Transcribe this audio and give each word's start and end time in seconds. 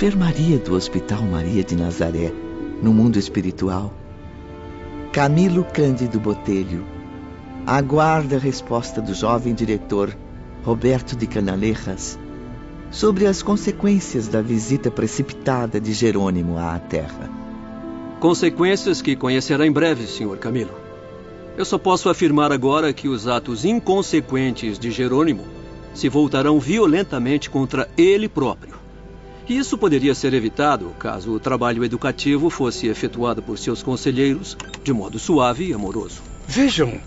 Enfermaria 0.00 0.58
do 0.58 0.74
Hospital 0.74 1.20
Maria 1.24 1.62
de 1.62 1.76
Nazaré, 1.76 2.32
no 2.82 2.90
mundo 2.90 3.18
espiritual, 3.18 3.92
Camilo 5.12 5.62
Cândido 5.62 6.18
Botelho 6.18 6.86
aguarda 7.66 8.36
a 8.36 8.38
resposta 8.38 9.02
do 9.02 9.12
jovem 9.12 9.52
diretor 9.52 10.16
Roberto 10.64 11.14
de 11.14 11.26
Canalejas 11.26 12.18
sobre 12.90 13.26
as 13.26 13.42
consequências 13.42 14.26
da 14.26 14.40
visita 14.40 14.90
precipitada 14.90 15.78
de 15.78 15.92
Jerônimo 15.92 16.56
à 16.56 16.78
Terra. 16.78 17.28
Consequências 18.20 19.02
que 19.02 19.14
conhecerá 19.14 19.66
em 19.66 19.70
breve, 19.70 20.06
Sr. 20.06 20.38
Camilo. 20.38 20.72
Eu 21.58 21.66
só 21.66 21.76
posso 21.76 22.08
afirmar 22.08 22.50
agora 22.52 22.90
que 22.94 23.06
os 23.06 23.28
atos 23.28 23.66
inconsequentes 23.66 24.78
de 24.78 24.90
Jerônimo 24.90 25.44
se 25.92 26.08
voltarão 26.08 26.58
violentamente 26.58 27.50
contra 27.50 27.86
ele 27.98 28.30
próprio. 28.30 28.79
Isso 29.50 29.76
poderia 29.76 30.14
ser 30.14 30.32
evitado 30.32 30.90
caso 30.96 31.32
o 31.32 31.40
trabalho 31.40 31.84
educativo 31.84 32.48
fosse 32.48 32.86
efetuado 32.86 33.42
por 33.42 33.58
seus 33.58 33.82
conselheiros 33.82 34.56
de 34.84 34.92
modo 34.92 35.18
suave 35.18 35.66
e 35.66 35.74
amoroso. 35.74 36.22
Vejam, 36.46 37.00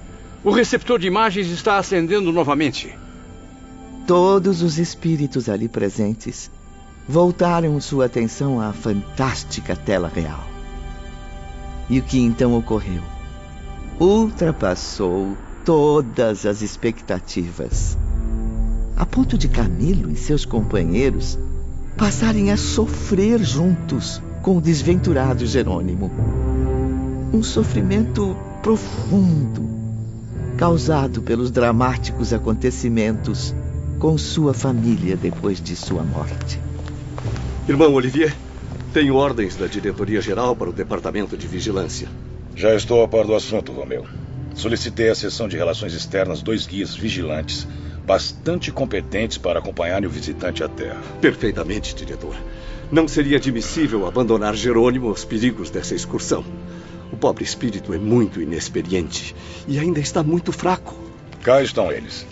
o 0.43 0.51
receptor 0.51 0.99
de 0.99 1.07
imagens 1.07 1.47
está 1.47 1.77
acendendo 1.77 2.33
novamente. 2.33 2.93
Todos 4.05 4.61
os 4.61 4.77
espíritos 4.77 5.47
ali 5.47 5.69
presentes 5.69 6.51
voltaram 7.07 7.79
sua 7.79 8.07
atenção 8.07 8.59
à 8.59 8.73
fantástica 8.73 9.73
tela 9.73 10.11
real. 10.13 10.43
E 11.89 11.97
o 11.97 12.03
que 12.03 12.19
então 12.19 12.57
ocorreu? 12.57 13.03
Ultrapassou 13.97 15.37
todas 15.63 16.45
as 16.45 16.61
expectativas, 16.61 17.97
a 18.97 19.05
ponto 19.05 19.37
de 19.37 19.47
Camilo 19.47 20.11
e 20.11 20.17
seus 20.17 20.43
companheiros 20.43 21.39
passarem 21.97 22.51
a 22.51 22.57
sofrer 22.57 23.43
juntos 23.43 24.21
com 24.41 24.57
o 24.57 24.61
desventurado 24.61 25.45
Jerônimo. 25.45 26.11
Um 27.31 27.43
sofrimento 27.43 28.35
profundo, 28.61 29.69
causado 30.57 31.21
pelos 31.21 31.51
dramáticos 31.51 32.33
acontecimentos 32.33 33.55
com 33.99 34.17
sua 34.17 34.53
família 34.53 35.15
depois 35.15 35.61
de 35.61 35.75
sua 35.75 36.03
morte. 36.03 36.59
Irmão 37.67 37.93
Olivier, 37.93 38.35
tenho 38.91 39.15
ordens 39.15 39.55
da 39.55 39.67
diretoria 39.67 40.21
geral 40.21 40.55
para 40.55 40.69
o 40.69 40.73
departamento 40.73 41.37
de 41.37 41.47
vigilância. 41.47 42.07
Já 42.55 42.75
estou 42.75 43.03
a 43.03 43.07
par 43.07 43.25
do 43.25 43.33
assunto, 43.33 43.71
Romeu. 43.71 44.05
Solicitei 44.53 45.09
à 45.09 45.15
seção 45.15 45.47
de 45.47 45.57
relações 45.57 45.93
externas 45.93 46.41
dois 46.41 46.67
guias 46.67 46.93
vigilantes 46.93 47.67
bastante 48.05 48.71
competentes 48.71 49.37
para 49.37 49.59
acompanhar 49.59 50.05
o 50.05 50.09
visitante 50.09 50.63
à 50.63 50.67
Terra. 50.67 51.01
Perfeitamente, 51.21 51.95
diretor. 51.95 52.35
Não 52.91 53.07
seria 53.07 53.37
admissível 53.37 54.05
abandonar 54.05 54.55
Jerônimo 54.55 55.07
aos 55.07 55.25
perigos 55.25 55.69
dessa 55.69 55.95
excursão. 55.95 56.43
O 57.11 57.17
pobre 57.17 57.43
espírito 57.43 57.93
é 57.93 57.97
muito 57.97 58.41
inexperiente 58.41 59.35
e 59.67 59.79
ainda 59.79 59.99
está 59.99 60.21
muito 60.21 60.51
fraco. 60.51 60.93
Cá 61.41 61.61
estão 61.61 61.91
eles. 61.91 62.25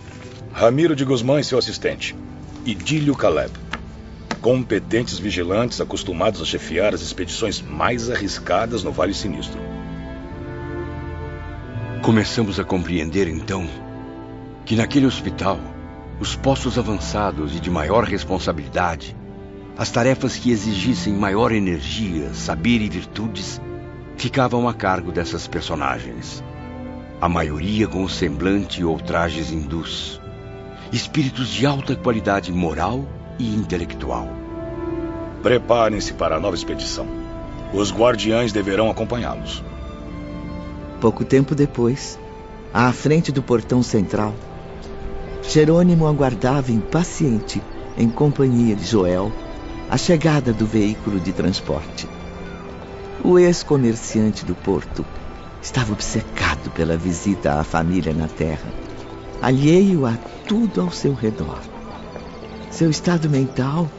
Ramiro 0.52 0.96
de 0.96 1.06
Guzmán 1.06 1.40
e 1.40 1.44
seu 1.44 1.58
assistente. 1.58 2.16
Idílio 2.66 3.16
Caleb. 3.16 3.52
Competentes 4.42 5.20
vigilantes 5.20 5.80
acostumados 5.80 6.42
a 6.42 6.46
chefiar 6.46 6.94
as 6.94 7.02
expedições 7.02 7.62
mais 7.62 8.10
arriscadas 8.10 8.84
no 8.84 8.92
Vale 8.92 9.14
Sinistro. 9.14 9.60
Começamos 12.02 12.60
a 12.60 12.64
compreender 12.64 13.28
então 13.28 13.68
que 14.66 14.76
naquele 14.76 15.06
hospital, 15.06 15.60
os 16.22 16.36
postos 16.36 16.78
avançados 16.78 17.56
e 17.56 17.60
de 17.60 17.72
maior 17.72 18.04
responsabilidade, 18.04 19.18
as 19.76 19.90
tarefas 19.90 20.36
que 20.38 20.52
exigissem 20.52 21.14
maior 21.14 21.52
energia, 21.52 22.32
saber 22.32 22.80
e 22.80 22.88
virtudes, 22.88 23.60
ficavam 24.18 24.70
a 24.70 24.74
cargo 24.74 25.12
dessas 25.12 25.48
personagens. 25.48 26.44
A 27.20 27.28
maioria 27.28 27.88
com 27.88 28.04
o 28.04 28.10
semblante 28.10 28.84
ou 28.84 29.00
trajes 29.00 29.52
hindus. 29.52 30.22
Espíritos 30.92 31.50
de 31.50 31.66
alta 31.66 31.96
qualidade 31.96 32.52
moral 32.54 33.04
e 33.40 33.56
intelectual. 33.56 34.30
Preparem-se 35.42 36.14
para 36.14 36.36
a 36.36 36.40
nova 36.40 36.56
expedição. 36.56 37.08
Os 37.74 37.92
guardiães 37.92 38.52
deverão 38.52 38.92
acompanhá-los. 38.92 39.64
Pouco 41.00 41.26
tempo 41.26 41.56
depois, 41.56 42.20
à 42.72 42.92
frente 42.92 43.32
do 43.32 43.42
portão 43.42 43.82
central, 43.82 44.36
Jerônimo 45.44 46.08
aguardava 46.08 46.72
impaciente, 46.72 47.62
em 47.98 48.10
companhia 48.10 48.76
de 48.76 48.86
Joel, 48.86 49.32
a 49.90 49.98
chegada 49.98 50.54
do 50.54 50.66
veículo 50.66 51.20
de 51.20 51.34
transporte. 51.34 52.08
O 53.24 53.38
ex-comerciante 53.38 54.46
do 54.46 54.56
porto 54.56 55.06
estava 55.62 55.94
obcecado 55.94 56.72
pela 56.72 56.98
visita 56.98 57.60
à 57.60 57.64
família 57.64 58.14
na 58.14 58.28
terra, 58.28 58.72
alheio 59.42 60.06
a 60.06 60.18
tudo 60.48 60.82
ao 60.82 60.92
seu 60.92 61.14
redor. 61.14 61.60
Seu 62.70 62.90
estado 62.90 63.30
mental 63.30 63.90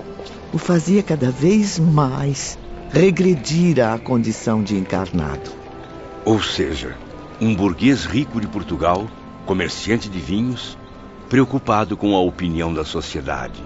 o 0.53 0.59
fazia 0.59 1.03
cada 1.03 1.31
vez 1.31 1.79
mais 1.79 2.59
regredir 2.91 3.81
à 3.81 3.99
condição 3.99 4.63
de 4.63 4.77
encarnado. 4.77 5.51
Ou 6.25 6.43
seja, 6.43 6.97
um 7.41 7.55
burguês 7.55 8.05
rico 8.05 8.41
de 8.41 8.47
Portugal, 8.47 9.09
comerciante 9.47 10.09
de 10.09 10.19
vinhos, 10.19 10.79
preocupado 11.33 11.97
com 11.97 12.15
a 12.15 12.21
opinião 12.21 12.75
da 12.75 12.85
sociedade, 12.85 13.65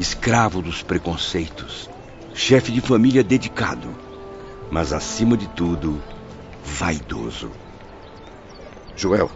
escravo 0.00 0.62
dos 0.62 0.82
preconceitos, 0.82 1.90
chefe 2.32 2.72
de 2.72 2.80
família 2.80 3.22
dedicado, 3.22 3.94
mas 4.70 4.90
acima 4.90 5.36
de 5.36 5.46
tudo, 5.48 6.02
vaidoso. 6.64 7.50
Joel, 8.96 9.30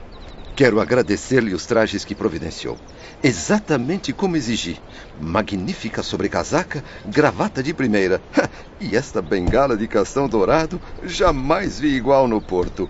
quero 0.57 0.81
agradecer-lhe 0.81 1.53
os 1.53 1.67
trajes 1.67 2.07
que 2.07 2.15
providenciou. 2.15 2.79
Exatamente 3.23 4.15
como 4.15 4.39
exigi. 4.39 4.81
Magnífica 5.21 6.03
sobrecasaca, 6.03 6.83
gravata 7.05 7.63
de 7.63 7.75
primeira. 7.75 8.19
e 8.81 8.97
esta 8.97 9.21
bengala 9.21 9.77
de 9.77 9.87
castão 9.87 10.27
dourado, 10.27 10.81
jamais 11.05 11.79
vi 11.79 11.89
igual 11.89 12.27
no 12.27 12.41
Porto. 12.41 12.89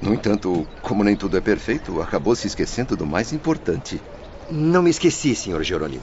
No 0.00 0.14
entanto, 0.14 0.68
como 0.82 1.02
nem 1.02 1.16
tudo 1.16 1.36
é 1.36 1.40
perfeito, 1.40 2.00
acabou 2.00 2.36
se 2.36 2.46
esquecendo 2.46 2.96
do 2.96 3.04
mais 3.04 3.32
importante. 3.32 4.00
Não 4.50 4.82
me 4.82 4.90
esqueci, 4.90 5.34
Sr. 5.34 5.62
Jerônimo. 5.62 6.02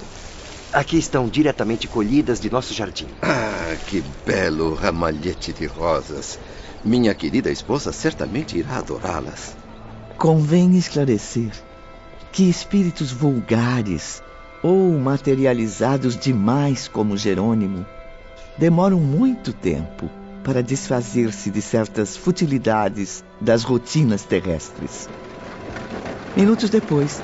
Aqui 0.71 0.97
estão 0.97 1.27
diretamente 1.27 1.87
colhidas 1.87 2.39
de 2.39 2.49
nosso 2.49 2.73
jardim. 2.73 3.07
Ah, 3.21 3.75
que 3.87 4.01
belo 4.25 4.73
ramalhete 4.73 5.51
de 5.51 5.65
rosas. 5.65 6.39
Minha 6.83 7.13
querida 7.13 7.51
esposa 7.51 7.91
certamente 7.91 8.57
irá 8.57 8.77
adorá-las. 8.77 9.57
Convém 10.17 10.77
esclarecer 10.77 11.51
que 12.31 12.49
espíritos 12.49 13.11
vulgares 13.11 14.21
ou 14.63 14.97
materializados 14.97 16.17
demais 16.17 16.87
como 16.87 17.17
Jerônimo 17.17 17.85
demoram 18.57 18.99
muito 18.99 19.51
tempo 19.51 20.09
para 20.43 20.63
desfazer-se 20.63 21.51
de 21.51 21.61
certas 21.61 22.15
futilidades 22.15 23.23
das 23.41 23.63
rotinas 23.63 24.23
terrestres. 24.23 25.09
Minutos 26.35 26.69
depois, 26.69 27.21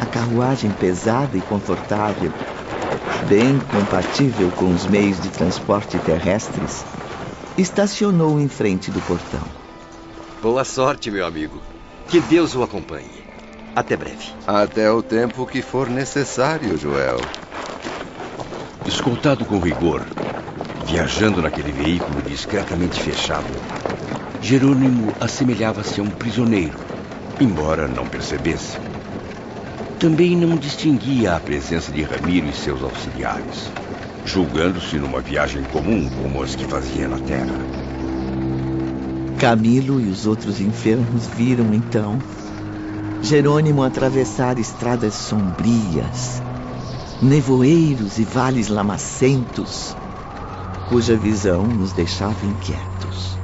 a 0.00 0.06
carruagem 0.06 0.70
pesada 0.70 1.36
e 1.36 1.40
confortável, 1.40 2.32
bem 3.28 3.58
compatível 3.60 4.50
com 4.50 4.72
os 4.72 4.86
meios 4.86 5.20
de 5.20 5.28
transporte 5.28 5.98
terrestres, 5.98 6.84
estacionou 7.56 8.40
em 8.40 8.48
frente 8.48 8.90
do 8.90 9.00
portão. 9.00 9.42
Boa 10.42 10.64
sorte, 10.64 11.10
meu 11.10 11.26
amigo. 11.26 11.60
Que 12.08 12.20
Deus 12.20 12.54
o 12.54 12.62
acompanhe. 12.62 13.24
Até 13.74 13.96
breve. 13.96 14.32
Até 14.46 14.90
o 14.90 15.02
tempo 15.02 15.46
que 15.46 15.62
for 15.62 15.88
necessário, 15.88 16.76
Joel. 16.78 17.18
Escoltado 18.86 19.44
com 19.44 19.58
rigor, 19.58 20.02
viajando 20.86 21.42
naquele 21.42 21.72
veículo 21.72 22.22
discretamente 22.22 23.00
fechado, 23.00 23.46
Jerônimo 24.40 25.12
assemelhava-se 25.20 26.00
a 26.00 26.02
um 26.02 26.10
prisioneiro, 26.10 26.78
embora 27.40 27.86
não 27.86 28.06
percebesse. 28.06 28.87
Também 29.98 30.36
não 30.36 30.56
distinguia 30.56 31.34
a 31.34 31.40
presença 31.40 31.90
de 31.90 32.02
Ramiro 32.02 32.46
e 32.46 32.52
seus 32.52 32.82
auxiliares, 32.82 33.72
julgando-se 34.24 34.96
numa 34.96 35.20
viagem 35.20 35.64
comum 35.64 36.08
como 36.08 36.42
as 36.42 36.54
que 36.54 36.64
fazia 36.64 37.08
na 37.08 37.18
Terra. 37.18 37.58
Camilo 39.40 40.00
e 40.00 40.08
os 40.08 40.26
outros 40.26 40.60
enfermos 40.60 41.26
viram 41.26 41.74
então 41.74 42.20
Jerônimo 43.22 43.82
atravessar 43.82 44.58
estradas 44.58 45.14
sombrias, 45.14 46.40
nevoeiros 47.20 48.18
e 48.18 48.24
vales 48.24 48.68
lamacentos, 48.68 49.96
cuja 50.88 51.16
visão 51.16 51.66
nos 51.66 51.92
deixava 51.92 52.46
inquietos. 52.46 53.36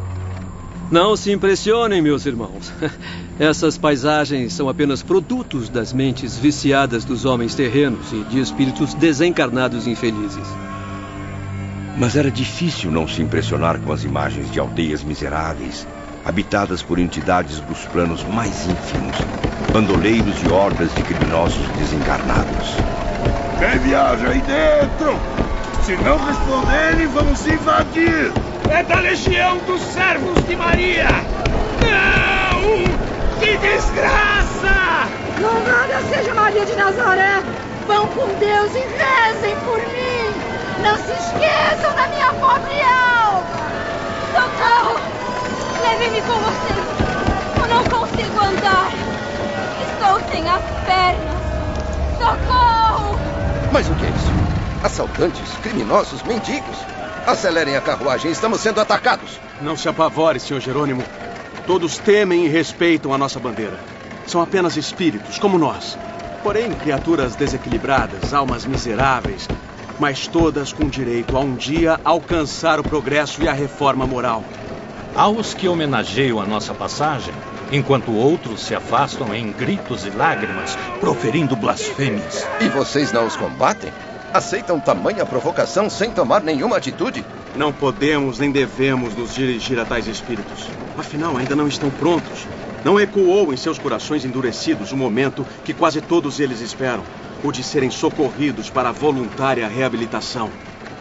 Não 0.90 1.16
se 1.16 1.32
impressionem, 1.32 2.00
meus 2.00 2.24
irmãos. 2.24 2.72
Essas 3.38 3.76
paisagens 3.76 4.52
são 4.52 4.68
apenas 4.68 5.02
produtos 5.02 5.68
das 5.68 5.92
mentes 5.92 6.38
viciadas 6.38 7.04
dos 7.04 7.24
homens 7.24 7.54
terrenos 7.54 8.12
e 8.12 8.22
de 8.24 8.38
espíritos 8.38 8.94
desencarnados 8.94 9.88
infelizes. 9.88 10.46
Mas 11.98 12.14
era 12.14 12.30
difícil 12.30 12.92
não 12.92 13.08
se 13.08 13.22
impressionar 13.22 13.80
com 13.80 13.92
as 13.92 14.04
imagens 14.04 14.50
de 14.52 14.60
aldeias 14.60 15.02
miseráveis, 15.02 15.86
habitadas 16.24 16.80
por 16.80 16.98
entidades 16.98 17.58
dos 17.60 17.84
planos 17.86 18.22
mais 18.22 18.68
ínfimos, 18.68 19.16
bandoleiros 19.72 20.40
e 20.44 20.48
hordas 20.52 20.94
de 20.94 21.02
criminosos 21.02 21.66
desencarnados. 21.76 22.76
Quem 23.58 23.78
viaja 23.80 24.28
aí 24.28 24.42
dentro? 24.42 25.18
Se 25.82 25.96
não 25.96 26.18
responderem, 26.24 27.06
vamos 27.08 27.44
invadir! 27.46 28.32
É 28.70 28.82
da 28.84 29.00
legião 29.00 29.58
dos 29.66 29.80
servos 29.80 30.46
de 30.46 30.56
Maria! 30.56 31.08
Não! 31.08 32.23
Que 33.44 33.58
desgraça! 33.58 35.06
Louvada 35.38 36.00
seja 36.08 36.32
Maria 36.32 36.64
de 36.64 36.74
Nazaré! 36.76 37.42
Vão 37.86 38.08
com 38.08 38.26
Deus 38.38 38.74
e 38.74 38.78
rezem 38.78 39.54
por 39.60 39.76
mim! 39.76 40.32
Não 40.82 40.96
se 40.96 41.12
esqueçam 41.12 41.94
da 41.94 42.08
minha 42.08 42.32
pobre 42.32 42.80
alma! 42.80 43.44
Socorro! 44.32 44.98
Leve-me 45.82 46.22
com 46.22 46.40
vocês! 46.40 46.86
Eu 47.60 47.68
não 47.68 47.84
consigo 47.84 48.40
andar! 48.40 48.90
Estou 49.82 50.20
sem 50.30 50.48
as 50.48 50.62
pernas! 50.86 51.42
Socorro! 52.16 53.18
Mas 53.70 53.86
o 53.90 53.94
que 53.94 54.06
é 54.06 54.08
isso? 54.08 54.32
Assaltantes, 54.82 55.52
criminosos, 55.62 56.22
mendigos. 56.22 56.78
Acelerem 57.26 57.76
a 57.76 57.82
carruagem, 57.82 58.30
estamos 58.30 58.62
sendo 58.62 58.80
atacados. 58.80 59.38
Não 59.60 59.76
se 59.76 59.86
apavore, 59.86 60.40
Sr. 60.40 60.60
Jerônimo. 60.60 61.04
Todos 61.66 61.96
temem 61.96 62.44
e 62.44 62.48
respeitam 62.48 63.14
a 63.14 63.18
nossa 63.18 63.40
bandeira. 63.40 63.78
São 64.26 64.40
apenas 64.40 64.76
espíritos, 64.76 65.38
como 65.38 65.58
nós. 65.58 65.96
Porém, 66.42 66.70
criaturas 66.72 67.34
desequilibradas, 67.34 68.34
almas 68.34 68.66
miseráveis, 68.66 69.48
mas 69.98 70.26
todas 70.26 70.74
com 70.74 70.86
direito 70.86 71.36
a 71.36 71.40
um 71.40 71.54
dia 71.54 71.98
alcançar 72.04 72.78
o 72.78 72.84
progresso 72.84 73.42
e 73.42 73.48
a 73.48 73.52
reforma 73.54 74.06
moral. 74.06 74.44
Aos 75.16 75.54
que 75.54 75.66
homenageiam 75.66 76.38
a 76.38 76.44
nossa 76.44 76.74
passagem, 76.74 77.32
enquanto 77.72 78.12
outros 78.12 78.60
se 78.60 78.74
afastam 78.74 79.34
em 79.34 79.50
gritos 79.50 80.04
e 80.04 80.10
lágrimas, 80.10 80.76
proferindo 81.00 81.56
blasfêmias. 81.56 82.46
E 82.60 82.68
vocês 82.68 83.10
não 83.10 83.26
os 83.26 83.36
combatem? 83.36 83.90
Aceitam 84.34 84.78
tamanha 84.78 85.24
provocação 85.24 85.88
sem 85.88 86.10
tomar 86.10 86.42
nenhuma 86.42 86.76
atitude? 86.76 87.24
Não 87.56 87.72
podemos 87.72 88.38
nem 88.38 88.50
devemos 88.50 89.14
nos 89.14 89.34
dirigir 89.34 89.78
a 89.78 89.84
tais 89.84 90.06
espíritos. 90.08 90.68
Afinal, 90.98 91.36
ainda 91.36 91.54
não 91.54 91.68
estão 91.68 91.90
prontos. 91.90 92.46
Não 92.84 92.98
ecoou 92.98 93.52
em 93.52 93.56
seus 93.56 93.78
corações 93.78 94.24
endurecidos 94.24 94.92
o 94.92 94.96
momento 94.96 95.46
que 95.64 95.72
quase 95.72 96.00
todos 96.00 96.40
eles 96.40 96.60
esperam 96.60 97.02
o 97.44 97.52
de 97.52 97.62
serem 97.62 97.90
socorridos 97.90 98.70
para 98.70 98.88
a 98.88 98.92
voluntária 98.92 99.68
reabilitação. 99.68 100.50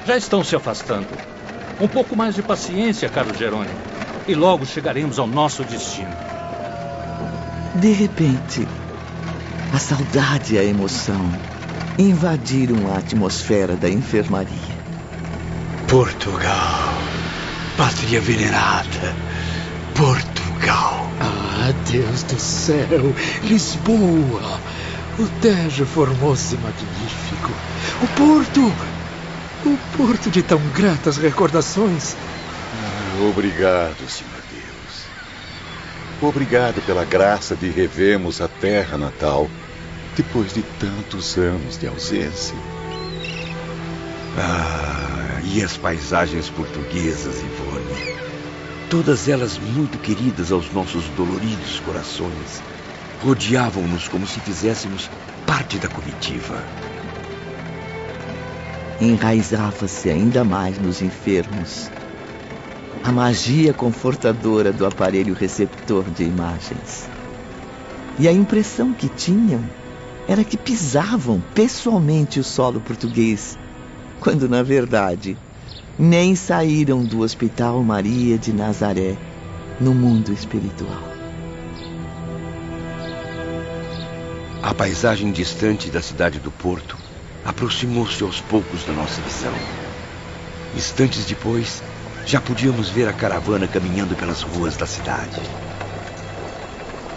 Já 0.05 0.17
estão 0.17 0.43
se 0.43 0.55
afastando. 0.55 1.07
Um 1.79 1.87
pouco 1.87 2.15
mais 2.15 2.35
de 2.35 2.43
paciência, 2.43 3.09
caro 3.09 3.33
Jerônimo, 3.33 3.73
e 4.27 4.35
logo 4.35 4.65
chegaremos 4.65 5.17
ao 5.17 5.25
nosso 5.25 5.63
destino. 5.63 6.13
De 7.75 7.91
repente, 7.91 8.67
a 9.73 9.79
saudade 9.79 10.55
e 10.55 10.59
a 10.59 10.63
emoção 10.63 11.31
invadiram 11.97 12.93
a 12.93 12.97
atmosfera 12.97 13.75
da 13.75 13.89
enfermaria. 13.89 14.82
Portugal, 15.93 16.91
pátria 17.77 18.19
venerada, 18.19 19.15
Portugal. 19.95 21.07
Ah, 21.19 21.71
Deus 21.87 22.23
do 22.23 22.39
céu, 22.39 23.13
Lisboa, 23.43 24.59
o 25.19 25.27
Tejo 25.39 25.85
formou-se 25.85 26.55
magnífico. 26.55 27.51
O 28.01 28.07
Porto, 28.17 28.73
o 29.67 29.77
Porto 29.95 30.31
de 30.31 30.41
tão 30.41 30.57
gratas 30.69 31.17
recordações. 31.17 32.15
Ah, 32.15 33.29
obrigado, 33.29 34.09
Senhor 34.09 34.41
Deus. 34.51 36.27
Obrigado 36.27 36.81
pela 36.87 37.05
graça 37.05 37.55
de 37.55 37.69
revermos 37.69 38.41
a 38.41 38.47
terra 38.47 38.97
natal 38.97 39.47
depois 40.17 40.55
de 40.55 40.63
tantos 40.63 41.37
anos 41.37 41.77
de 41.77 41.85
ausência. 41.85 42.55
Ah, 44.35 45.22
e 45.45 45.61
as 45.61 45.77
paisagens 45.77 46.49
portuguesas, 46.49 47.41
Ivone. 47.41 48.23
Todas 48.89 49.27
elas 49.27 49.57
muito 49.57 49.97
queridas 49.97 50.51
aos 50.51 50.71
nossos 50.71 51.05
doloridos 51.09 51.79
corações. 51.81 52.63
Rodeavam-nos 53.21 54.07
como 54.07 54.25
se 54.25 54.39
fizéssemos 54.39 55.09
parte 55.45 55.77
da 55.77 55.87
comitiva. 55.87 56.63
Enraizava-se 59.01 60.09
ainda 60.09 60.43
mais 60.43 60.77
nos 60.77 61.01
enfermos 61.01 61.91
a 63.03 63.11
magia 63.11 63.73
confortadora 63.73 64.71
do 64.71 64.85
aparelho 64.85 65.33
receptor 65.33 66.05
de 66.09 66.23
imagens. 66.23 67.09
E 68.17 68.27
a 68.27 68.31
impressão 68.31 68.93
que 68.93 69.09
tinham 69.09 69.61
era 70.27 70.43
que 70.43 70.55
pisavam 70.55 71.41
pessoalmente 71.53 72.39
o 72.39 72.43
solo 72.43 72.79
português, 72.79 73.57
quando 74.23 74.47
na 74.47 74.63
verdade 74.63 75.37
nem 75.99 76.33
saíram 76.33 77.03
do 77.03 77.19
Hospital 77.19 77.83
Maria 77.83 78.37
de 78.37 78.53
Nazaré 78.53 79.17
no 79.81 79.93
mundo 79.93 80.31
espiritual. 80.31 81.03
A 84.61 84.73
paisagem 84.73 85.29
distante 85.29 85.89
da 85.89 86.01
cidade 86.01 86.39
do 86.39 86.49
Porto 86.49 86.97
aproximou-se 87.43 88.23
aos 88.23 88.39
poucos 88.39 88.85
da 88.85 88.93
nossa 88.93 89.21
visão. 89.21 89.53
Instantes 90.73 91.25
depois, 91.25 91.83
já 92.25 92.39
podíamos 92.39 92.89
ver 92.89 93.09
a 93.09 93.13
caravana 93.13 93.67
caminhando 93.67 94.15
pelas 94.15 94.41
ruas 94.41 94.77
da 94.77 94.87
cidade. 94.87 95.41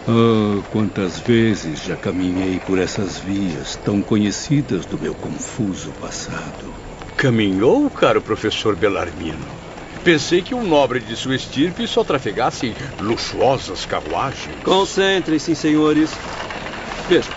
Ah, 0.08 0.60
quantas 0.72 1.20
vezes 1.20 1.78
já 1.82 1.96
caminhei 1.96 2.58
por 2.58 2.80
essas 2.80 3.16
vias 3.16 3.76
tão 3.76 4.02
conhecidas 4.02 4.84
do 4.84 4.98
meu 4.98 5.14
confuso 5.14 5.92
passado. 5.92 6.85
Caminhou, 7.16 7.88
caro 7.88 8.20
professor 8.20 8.76
Belarmino? 8.76 9.46
Pensei 10.04 10.42
que 10.42 10.54
um 10.54 10.62
nobre 10.62 11.00
de 11.00 11.16
sua 11.16 11.34
estirpe 11.34 11.86
só 11.86 12.04
trafegasse 12.04 12.66
em 12.66 13.02
luxuosas 13.02 13.86
carruagens. 13.86 14.54
Concentrem-se, 14.62 15.56
senhores. 15.56 16.10
Veja, 17.08 17.30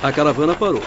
a 0.00 0.12
caravana 0.12 0.54
parou. 0.54 0.82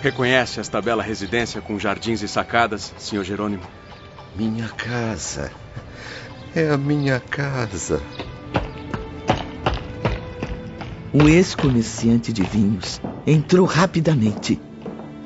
Reconhece 0.00 0.60
esta 0.60 0.80
bela 0.80 1.02
residência 1.02 1.60
com 1.60 1.76
jardins 1.76 2.22
e 2.22 2.28
sacadas, 2.28 2.94
Sr. 2.98 3.24
Jerônimo? 3.24 3.64
Minha 4.36 4.68
casa. 4.68 5.50
É 6.54 6.70
a 6.70 6.78
minha 6.78 7.18
casa. 7.18 8.00
O 11.12 11.28
ex-comerciante 11.28 12.32
de 12.32 12.44
vinhos 12.44 13.00
entrou 13.26 13.66
rapidamente, 13.66 14.60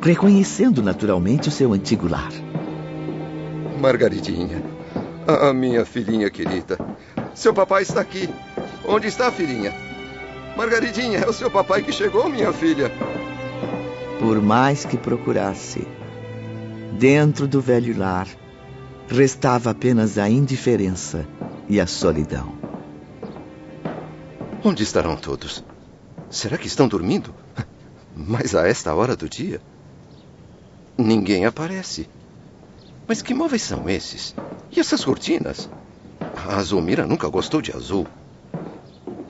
reconhecendo 0.01 0.83
naturalmente 0.83 1.49
o 1.49 1.53
seu 1.53 1.73
antigo 1.73 2.09
lar. 2.09 2.33
Margaridinha, 3.81 4.63
a 5.27 5.53
minha 5.53 5.85
filhinha 5.85 6.31
querida. 6.31 6.79
Seu 7.35 7.55
papai 7.55 7.83
está 7.83 8.01
aqui. 8.01 8.29
Onde 8.87 9.07
está 9.07 9.29
a 9.29 9.33
filhinha? 9.33 9.73
Margaridinha, 10.57 11.19
é 11.19 11.29
o 11.29 11.33
seu 11.33 11.51
papai 11.51 11.83
que 11.83 11.93
chegou, 11.93 12.29
minha 12.29 12.53
filha. 12.53 12.91
Por 14.19 14.41
mais 14.41 14.85
que 14.85 14.97
procurasse, 14.97 15.87
dentro 16.99 17.49
do 17.49 17.61
velho 17.61 17.97
lar, 17.99 18.29
restava 19.09 19.71
apenas 19.71 20.19
a 20.19 20.29
indiferença 20.29 21.27
e 21.69 21.81
a 21.81 21.87
solidão. 21.87 22.55
Onde 24.65 24.83
estarão 24.83 25.17
todos? 25.17 25.65
Será 26.31 26.57
que 26.57 26.67
estão 26.67 26.87
dormindo? 26.87 27.35
Mas 28.15 28.55
a 28.55 28.67
esta 28.67 28.95
hora 28.95 29.17
do 29.17 29.29
dia? 29.29 29.61
Ninguém 30.97 31.47
aparece. 31.47 32.09
Mas 33.09 33.23
que 33.23 33.35
móveis 33.35 33.63
são 33.63 33.89
esses? 33.89 34.35
E 34.71 34.79
essas 34.79 35.05
cortinas? 35.05 35.69
A 36.49 36.63
Zulmira 36.63 37.07
nunca 37.07 37.29
gostou 37.29 37.61
de 37.61 37.73
azul. 37.73 38.07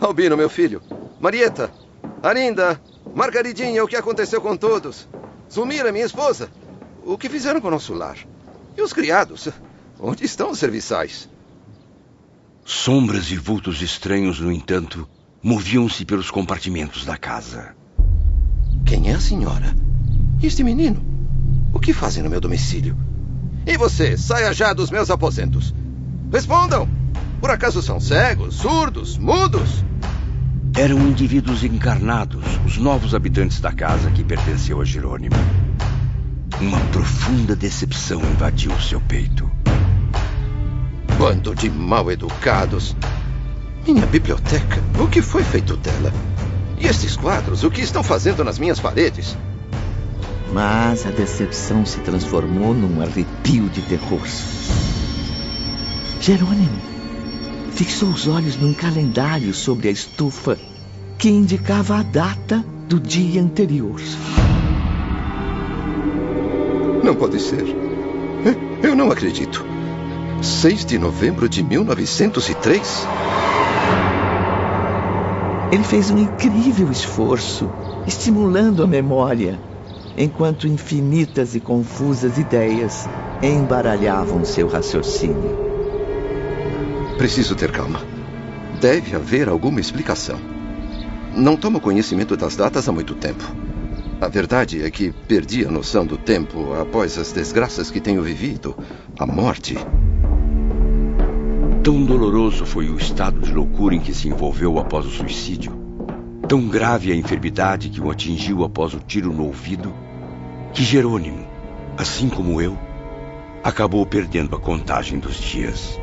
Albino, 0.00 0.36
meu 0.36 0.50
filho. 0.50 0.82
Marieta. 1.20 1.72
Arinda. 2.22 2.80
Margaridinha, 3.14 3.82
o 3.84 3.88
que 3.88 3.96
aconteceu 3.96 4.40
com 4.40 4.56
todos? 4.56 5.08
Zulmira, 5.50 5.92
minha 5.92 6.04
esposa. 6.06 6.50
O 7.04 7.18
que 7.18 7.28
fizeram 7.28 7.60
com 7.60 7.68
o 7.68 7.72
nosso 7.72 7.94
lar? 7.94 8.16
E 8.76 8.82
os 8.82 8.92
criados? 8.92 9.48
Onde 9.98 10.24
estão 10.24 10.50
os 10.50 10.58
serviçais? 10.58 11.28
Sombras 12.64 13.30
e 13.30 13.36
vultos 13.36 13.82
estranhos, 13.82 14.40
no 14.40 14.52
entanto, 14.52 15.08
moviam-se 15.42 16.04
pelos 16.04 16.30
compartimentos 16.30 17.04
da 17.04 17.16
casa. 17.16 17.74
Quem 18.92 19.08
é 19.08 19.14
a 19.14 19.20
senhora? 19.20 19.74
E 20.42 20.46
este 20.46 20.62
menino? 20.62 21.02
O 21.72 21.80
que 21.80 21.94
fazem 21.94 22.22
no 22.22 22.28
meu 22.28 22.42
domicílio? 22.42 22.94
E 23.66 23.74
você, 23.78 24.18
saia 24.18 24.52
já 24.52 24.74
dos 24.74 24.90
meus 24.90 25.10
aposentos. 25.10 25.74
Respondam! 26.30 26.86
Por 27.40 27.48
acaso 27.48 27.80
são 27.80 27.98
cegos, 27.98 28.56
surdos, 28.56 29.16
mudos? 29.16 29.82
Eram 30.76 30.98
indivíduos 31.08 31.64
encarnados, 31.64 32.44
os 32.66 32.76
novos 32.76 33.14
habitantes 33.14 33.62
da 33.62 33.72
casa 33.72 34.10
que 34.10 34.22
pertenceu 34.22 34.78
a 34.78 34.84
Jerônimo. 34.84 35.36
Uma 36.60 36.78
profunda 36.92 37.56
decepção 37.56 38.20
invadiu 38.20 38.78
seu 38.78 39.00
peito. 39.00 39.50
Bando 41.18 41.54
de 41.54 41.70
mal 41.70 42.12
educados. 42.12 42.94
Minha 43.86 44.04
biblioteca, 44.04 44.82
o 45.02 45.08
que 45.08 45.22
foi 45.22 45.42
feito 45.42 45.78
dela? 45.78 46.12
E 46.82 46.86
estes 46.86 47.16
quadros, 47.16 47.62
o 47.62 47.70
que 47.70 47.80
estão 47.80 48.02
fazendo 48.02 48.42
nas 48.42 48.58
minhas 48.58 48.80
paredes? 48.80 49.36
Mas 50.52 51.06
a 51.06 51.10
decepção 51.10 51.86
se 51.86 52.00
transformou 52.00 52.74
num 52.74 53.00
arrepio 53.00 53.68
de 53.68 53.80
terror. 53.82 54.20
Jerônimo 56.20 56.82
fixou 57.70 58.08
os 58.08 58.26
olhos 58.26 58.56
num 58.56 58.74
calendário 58.74 59.54
sobre 59.54 59.88
a 59.88 59.90
estufa 59.92 60.58
que 61.18 61.28
indicava 61.28 61.98
a 61.98 62.02
data 62.02 62.64
do 62.88 62.98
dia 62.98 63.40
anterior. 63.40 64.00
Não 67.04 67.14
pode 67.14 67.40
ser. 67.40 67.64
Eu 68.82 68.96
não 68.96 69.10
acredito. 69.10 69.64
6 70.42 70.84
de 70.84 70.98
novembro 70.98 71.48
de 71.48 71.62
1903? 71.62 73.06
Ele 75.72 75.82
fez 75.82 76.10
um 76.10 76.18
incrível 76.18 76.90
esforço, 76.92 77.70
estimulando 78.06 78.82
a 78.82 78.86
memória, 78.86 79.58
enquanto 80.18 80.68
infinitas 80.68 81.54
e 81.54 81.60
confusas 81.60 82.36
ideias 82.36 83.08
embaralhavam 83.42 84.44
seu 84.44 84.68
raciocínio. 84.68 85.56
Preciso 87.16 87.54
ter 87.54 87.72
calma. 87.72 88.00
Deve 88.82 89.16
haver 89.16 89.48
alguma 89.48 89.80
explicação. 89.80 90.38
Não 91.34 91.56
tomo 91.56 91.80
conhecimento 91.80 92.36
das 92.36 92.54
datas 92.54 92.86
há 92.86 92.92
muito 92.92 93.14
tempo. 93.14 93.42
A 94.20 94.28
verdade 94.28 94.84
é 94.84 94.90
que 94.90 95.10
perdi 95.26 95.64
a 95.64 95.70
noção 95.70 96.04
do 96.04 96.18
tempo 96.18 96.74
após 96.74 97.16
as 97.16 97.32
desgraças 97.32 97.90
que 97.90 98.00
tenho 98.00 98.22
vivido. 98.22 98.76
A 99.18 99.24
morte. 99.24 99.78
Tão 101.82 102.04
doloroso 102.04 102.64
foi 102.64 102.88
o 102.88 102.96
estado 102.96 103.40
de 103.40 103.52
loucura 103.52 103.92
em 103.92 103.98
que 103.98 104.14
se 104.14 104.28
envolveu 104.28 104.78
após 104.78 105.04
o 105.04 105.10
suicídio. 105.10 105.72
Tão 106.46 106.68
grave 106.68 107.10
a 107.10 107.16
enfermidade 107.16 107.88
que 107.88 108.00
o 108.00 108.08
atingiu 108.08 108.62
após 108.62 108.94
o 108.94 109.00
tiro 109.00 109.32
no 109.32 109.46
ouvido, 109.46 109.92
que 110.72 110.84
Jerônimo, 110.84 111.44
assim 111.98 112.28
como 112.28 112.62
eu, 112.62 112.78
acabou 113.64 114.06
perdendo 114.06 114.54
a 114.54 114.60
contagem 114.60 115.18
dos 115.18 115.34
dias. 115.34 115.98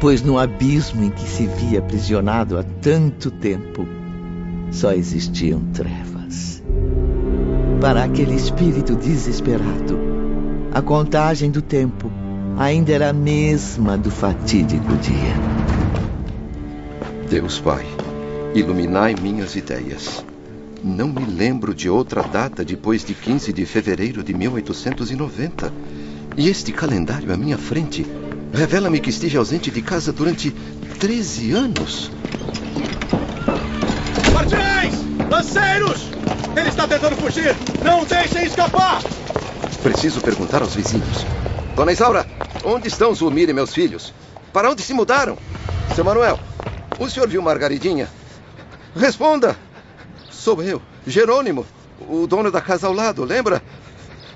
Pois 0.00 0.22
no 0.22 0.38
abismo 0.38 1.04
em 1.04 1.10
que 1.10 1.28
se 1.28 1.46
via 1.46 1.80
aprisionado 1.80 2.58
há 2.58 2.62
tanto 2.80 3.30
tempo, 3.30 3.86
só 4.70 4.92
existiam 4.92 5.60
trevas. 5.74 6.62
Para 7.78 8.04
aquele 8.04 8.34
espírito 8.34 8.96
desesperado, 8.96 9.98
a 10.72 10.80
contagem 10.80 11.50
do 11.50 11.60
tempo 11.60 12.10
ainda 12.58 12.92
era 12.92 13.10
a 13.10 13.12
mesma 13.12 13.96
do 13.96 14.10
fatídico 14.10 14.96
dia. 14.96 15.34
Deus 17.28 17.60
Pai, 17.60 17.86
iluminai 18.54 19.14
minhas 19.14 19.54
ideias. 19.56 20.24
Não 20.82 21.08
me 21.08 21.24
lembro 21.24 21.74
de 21.74 21.88
outra 21.88 22.22
data 22.22 22.64
depois 22.64 23.04
de 23.04 23.14
15 23.14 23.52
de 23.52 23.66
fevereiro 23.66 24.22
de 24.22 24.32
1890. 24.32 25.72
E 26.36 26.48
este 26.48 26.72
calendário 26.72 27.32
à 27.32 27.36
minha 27.36 27.58
frente 27.58 28.06
revela-me 28.52 28.98
que 28.98 29.10
estive 29.10 29.36
ausente 29.36 29.70
de 29.70 29.82
casa 29.82 30.12
durante 30.12 30.50
13 30.98 31.52
anos. 31.52 32.10
Guardiães! 34.32 34.94
Lanceiros! 35.30 36.08
Ele 36.56 36.68
está 36.68 36.88
tentando 36.88 37.16
fugir! 37.16 37.54
Não 37.84 38.04
deixem 38.04 38.44
escapar! 38.44 39.02
Preciso 39.82 40.20
perguntar 40.20 40.62
aos 40.62 40.74
vizinhos. 40.74 41.24
Dona 41.80 41.92
Isaura, 41.92 42.26
onde 42.62 42.88
estão 42.88 43.14
Zulmir 43.14 43.48
e 43.48 43.54
meus 43.54 43.72
filhos? 43.72 44.12
Para 44.52 44.70
onde 44.70 44.82
se 44.82 44.92
mudaram? 44.92 45.38
Seu 45.94 46.04
Manuel, 46.04 46.38
o 46.98 47.08
senhor 47.08 47.26
viu 47.26 47.40
Margaridinha? 47.40 48.06
Responda! 48.94 49.56
Sou 50.30 50.62
eu, 50.62 50.82
Jerônimo, 51.06 51.66
o 52.06 52.26
dono 52.26 52.50
da 52.50 52.60
casa 52.60 52.86
ao 52.86 52.92
lado, 52.92 53.24
lembra? 53.24 53.62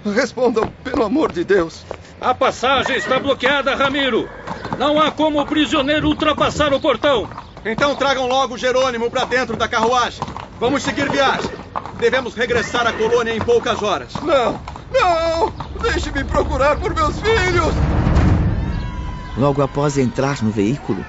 Respondam, 0.06 0.72
pelo 0.82 1.04
amor 1.04 1.32
de 1.32 1.44
Deus. 1.44 1.84
A 2.18 2.32
passagem 2.32 2.96
está 2.96 3.18
bloqueada, 3.18 3.74
Ramiro. 3.74 4.26
Não 4.78 4.98
há 4.98 5.10
como 5.10 5.38
o 5.38 5.44
prisioneiro 5.44 6.08
ultrapassar 6.08 6.72
o 6.72 6.80
portão. 6.80 7.28
Então 7.62 7.94
tragam 7.94 8.26
logo 8.26 8.56
Jerônimo 8.56 9.10
para 9.10 9.26
dentro 9.26 9.54
da 9.54 9.68
carruagem. 9.68 10.24
Vamos 10.58 10.82
seguir 10.82 11.10
viagem. 11.10 11.50
Devemos 11.98 12.34
regressar 12.34 12.86
à 12.86 12.92
colônia 12.94 13.36
em 13.36 13.38
poucas 13.38 13.82
horas. 13.82 14.14
Não, 14.22 14.58
não! 14.94 15.52
Deixe-me 15.82 16.24
procurar 16.24 16.76
por 16.76 16.94
meus 16.94 17.20
filhos! 17.20 17.74
Logo 19.36 19.60
após 19.62 19.98
entrar 19.98 20.42
no 20.42 20.50
veículo, 20.50 21.04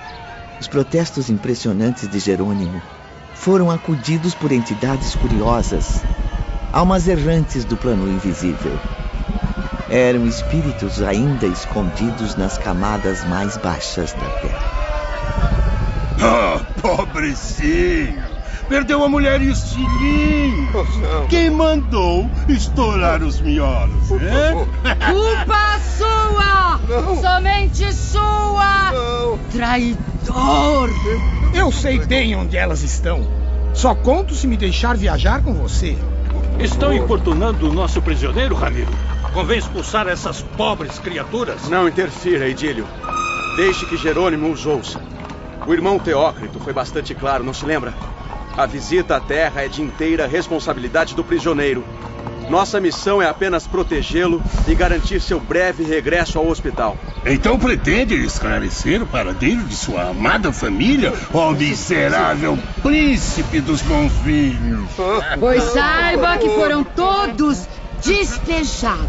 os 0.60 0.68
protestos 0.68 1.30
impressionantes 1.30 2.10
de 2.10 2.20
Jerônimo 2.20 2.82
foram 3.36 3.70
acudidos 3.70 4.34
por 4.34 4.52
entidades 4.52 5.14
curiosas, 5.16 6.04
almas 6.74 7.08
errantes 7.08 7.64
do 7.64 7.78
plano 7.78 8.10
invisível. 8.10 8.78
Eram 9.90 10.26
espíritos 10.26 11.02
ainda 11.04 11.46
escondidos 11.46 12.36
nas 12.36 12.58
camadas 12.58 13.24
mais 13.26 13.56
baixas 13.58 14.14
da 14.14 14.30
terra. 14.42 14.76
Ah, 16.22 16.62
pobrecinho! 16.82 18.35
Perdeu 18.68 19.04
a 19.04 19.10
mulher 19.10 19.42
e 19.42 19.50
os 19.50 19.74
filhinhos! 19.74 20.88
Quem 21.30 21.52
mandou 21.52 22.30
estourar 22.50 23.22
os 23.22 23.40
miolos? 23.40 24.12
É? 24.12 24.52
Culpa 25.12 25.80
sua! 25.80 26.80
Não. 26.90 27.22
Somente 27.22 27.94
sua! 27.94 28.92
Traidor! 29.52 30.90
Eu 31.54 31.72
sei 31.72 32.00
bem 32.00 32.36
onde 32.36 32.58
elas 32.58 32.82
estão. 32.82 33.28
Só 33.74 33.94
conto 33.94 34.34
se 34.34 34.48
me 34.48 34.58
deixar 34.58 34.96
viajar 34.98 35.44
com 35.44 35.54
você. 35.54 35.98
Estão 36.60 36.94
importunando 36.94 37.70
o 37.70 37.74
nosso 37.74 38.02
prisioneiro, 38.02 38.56
Ramiro? 38.56 38.92
Convém 39.34 39.60
expulsar 39.60 40.08
essas 40.08 40.42
pobres 40.42 40.98
criaturas? 40.98 41.70
Não 41.70 41.88
interfira, 41.88 42.48
Idílio. 42.48 42.88
Deixe 43.58 43.86
que 43.86 43.98
Jerônimo 43.98 44.50
os 44.50 44.66
ouça. 44.66 45.00
O 45.68 45.74
irmão 45.74 46.00
Teócrito 46.00 46.60
foi 46.60 46.74
bastante 46.74 47.14
claro, 47.14 47.44
não 47.44 47.54
se 47.54 47.66
lembra? 47.66 47.94
A 48.58 48.66
visita 48.66 49.18
à 49.18 49.20
Terra 49.20 49.64
é 49.64 49.68
de 49.68 49.82
inteira 49.82 50.26
responsabilidade 50.28 51.14
do 51.14 51.24
prisioneiro. 51.24 51.84
Nossa 52.50 52.80
missão 52.80 53.22
é 53.22 53.28
apenas 53.28 53.68
protegê-lo 53.68 54.42
e 54.68 54.76
garantir 54.76 55.20
seu 55.20 55.40
breve 55.40 55.84
regresso 55.84 56.38
ao 56.38 56.48
hospital. 56.48 56.96
Então 57.26 57.58
pretende 57.60 58.16
esclarecer 58.24 59.02
o 59.02 59.08
paradeiro 59.08 59.64
de 59.64 59.76
sua 59.76 60.10
amada 60.10 60.54
família, 60.54 61.12
ó 61.34 61.52
miserável 61.52 62.58
príncipe 62.82 63.60
dos 63.60 63.82
bons 63.82 64.14
vinhos? 64.24 64.90
Pois 65.40 65.64
saiba 65.64 66.38
que 66.38 66.50
foram 66.50 66.84
todos 66.84 67.68
despejados 68.04 69.00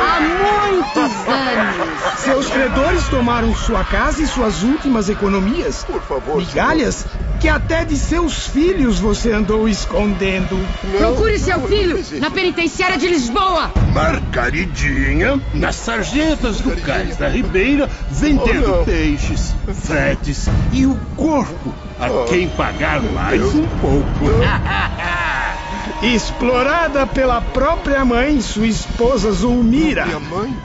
há 0.00 0.20
muitos 0.20 1.12
anos. 1.28 2.20
Seus 2.20 2.48
credores 2.48 3.08
tomaram 3.08 3.54
sua 3.56 3.84
casa 3.84 4.22
e 4.22 4.26
suas 4.26 4.62
últimas 4.62 5.08
economias. 5.08 5.84
Por 5.84 6.00
favor. 6.02 6.36
Migalhas 6.36 7.04
que 7.40 7.48
até 7.48 7.84
de 7.84 7.96
seus 7.96 8.46
filhos 8.48 8.98
você 8.98 9.32
andou 9.32 9.68
escondendo. 9.68 10.58
Procure 10.98 11.38
seu 11.38 11.60
filho 11.68 12.02
na 12.18 12.30
penitenciária 12.30 12.98
de 12.98 13.08
Lisboa. 13.08 13.70
Margaridinha, 13.92 15.40
nas 15.54 15.76
sarjetas 15.76 16.60
do 16.60 16.76
cais 16.82 17.16
da 17.16 17.28
Ribeira, 17.28 17.88
vendendo 18.10 18.84
peixes, 18.84 19.54
fretes 19.72 20.48
e 20.72 20.86
o 20.86 20.98
corpo 21.16 21.72
a 21.98 22.24
quem 22.28 22.48
pagar 22.48 23.02
mais 23.02 23.42
um 23.42 23.66
pouco. 23.80 24.08
Explorada 26.02 27.06
pela 27.06 27.40
própria 27.40 28.04
mãe, 28.04 28.40
sua 28.40 28.66
esposa 28.66 29.32
Zulmira, 29.32 30.06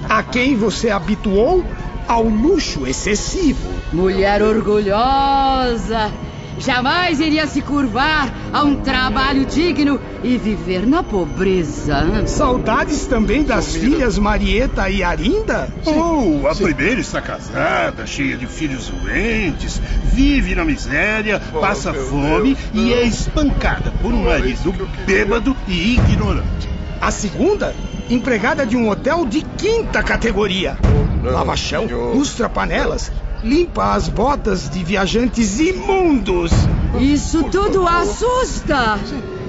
a 0.08 0.22
quem 0.22 0.56
você 0.56 0.92
habituou 0.92 1.66
ao 2.08 2.24
luxo 2.24 2.86
excessivo. 2.86 3.68
Mulher 3.92 4.44
orgulhosa. 4.44 6.12
Jamais 6.58 7.20
iria 7.20 7.48
se 7.48 7.62
curvar 7.62 8.32
a 8.52 8.64
um 8.64 8.76
trabalho 8.76 9.46
digno 9.46 10.00
e 10.24 10.38
viver 10.38 10.86
na 10.86 11.04
pobreza. 11.04 12.26
Saudades 12.28 13.06
também 13.06 13.44
das 13.44 13.76
filhas 13.76 14.18
Marieta 14.18 14.90
e 14.90 15.04
Arinda? 15.04 15.70
Oh, 15.86 16.48
a 16.48 16.56
primeira 16.56 17.02
está 17.02 17.22
casada, 17.22 18.06
cheia 18.06 18.38
de 18.38 18.48
filhos 18.48 18.88
doentes, 18.88 19.82
vive 20.04 20.56
na 20.56 20.64
miséria, 20.64 21.42
passa 21.60 21.94
fome 21.94 22.58
e 22.74 22.94
é 22.94 23.04
espancada 23.04 23.92
por 24.02 24.14
um 24.14 24.24
marido 24.24 24.74
bêbado 25.06 25.56
e 25.68 25.96
ignorante. 25.96 26.70
A 27.02 27.12
segunda, 27.12 27.76
empregada 28.10 28.66
de 28.66 28.78
um 28.78 28.90
hotel 28.90 29.26
de 29.26 29.42
quinta 29.42 30.02
categoria. 30.02 30.78
Lava 31.24 31.56
chão, 31.56 31.86
lustra 32.14 32.48
panelas, 32.48 33.12
limpa 33.44 33.94
as 33.94 34.08
botas 34.08 34.70
de 34.70 34.84
viajantes 34.84 35.60
imundos. 35.60 36.52
Isso 37.00 37.44
tudo 37.46 37.88
assusta! 37.88 38.98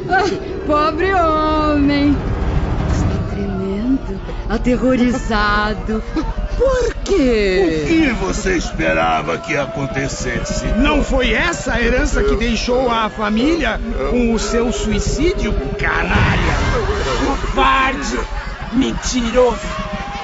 Ah, 0.09 0.25
pobre 0.67 1.15
homem! 1.15 2.17
Está 2.93 3.35
tremendo, 3.35 4.21
aterrorizado. 4.49 6.03
Por 6.59 6.95
quê? 7.05 7.83
O 7.83 7.87
que 7.87 8.11
você 8.13 8.57
esperava 8.57 9.39
que 9.39 9.57
acontecesse? 9.57 10.67
Não 10.79 11.03
foi 11.03 11.33
essa 11.33 11.75
a 11.75 11.81
herança 11.81 12.23
que 12.23 12.37
deixou 12.37 12.91
a 12.91 13.09
família 13.09 13.81
com 14.11 14.33
o 14.33 14.39
seu 14.39 14.73
suicídio, 14.73 15.53
canalha? 15.79 16.55
Covarde! 17.25 18.19
Mentiroso! 18.73 19.59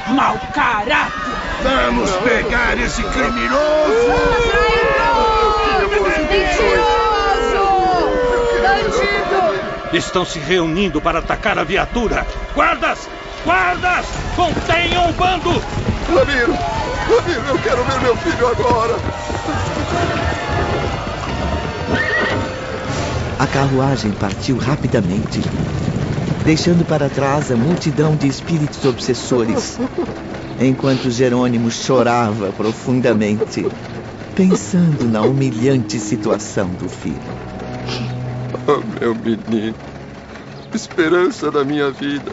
Mau 0.08 0.38
caráter! 0.52 1.29
Vamos 1.62 2.10
pegar 2.16 2.78
esse 2.78 3.02
criminoso! 3.02 3.60
Mentiroso! 6.30 7.60
Bandido! 8.62 9.96
Estão 9.96 10.24
se 10.24 10.38
reunindo 10.38 11.00
para 11.00 11.18
atacar 11.18 11.58
a 11.58 11.64
viatura. 11.64 12.26
Guardas! 12.54 13.08
Guardas! 13.44 14.06
Contenham 14.36 15.10
o 15.10 15.12
bando! 15.12 15.50
Ramiro! 16.08 16.54
Ramiro, 16.54 17.46
eu 17.48 17.58
quero 17.58 17.84
ver 17.84 18.00
meu 18.00 18.16
filho 18.16 18.46
agora! 18.46 18.96
A 23.38 23.46
carruagem 23.46 24.12
partiu 24.12 24.56
rapidamente, 24.58 25.40
deixando 26.44 26.84
para 26.84 27.08
trás 27.08 27.50
a 27.50 27.56
multidão 27.56 28.14
de 28.14 28.28
espíritos 28.28 28.84
obsessores, 28.84 29.78
enquanto 30.60 31.10
Jerônimo 31.10 31.70
chorava 31.70 32.52
profundamente, 32.52 33.66
pensando 34.34 35.08
na 35.08 35.22
humilhante 35.22 35.98
situação 35.98 36.68
do 36.74 36.88
filho. 36.88 37.40
Oh, 38.68 39.00
meu 39.00 39.14
menino, 39.14 39.74
esperança 40.74 41.50
da 41.50 41.64
minha 41.64 41.90
vida. 41.90 42.30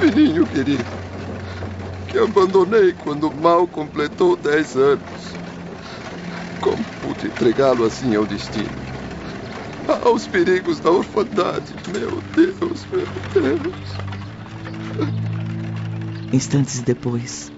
Filhinho 0.00 0.46
querido, 0.46 0.86
que 2.08 2.18
abandonei 2.18 2.92
quando 2.94 3.30
mal 3.34 3.66
completou 3.66 4.34
dez 4.36 4.74
anos. 4.74 5.36
Como 6.60 6.82
pude 7.02 7.26
entregá-lo 7.26 7.84
assim 7.84 8.14
ao 8.14 8.24
destino? 8.24 8.88
Aos 10.04 10.26
perigos 10.26 10.80
da 10.80 10.90
orfandade. 10.90 11.74
Meu 11.92 12.22
Deus, 12.34 12.86
meu 12.92 13.06
Deus. 13.34 14.17
Instantes 16.32 16.80
depois, 16.80 17.50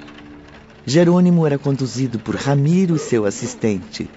Jerônimo 0.86 1.44
era 1.44 1.58
conduzido 1.58 2.20
por 2.20 2.36
Ramiro 2.36 2.94
e 2.94 3.00
seu 3.00 3.24
assistente, 3.24 4.08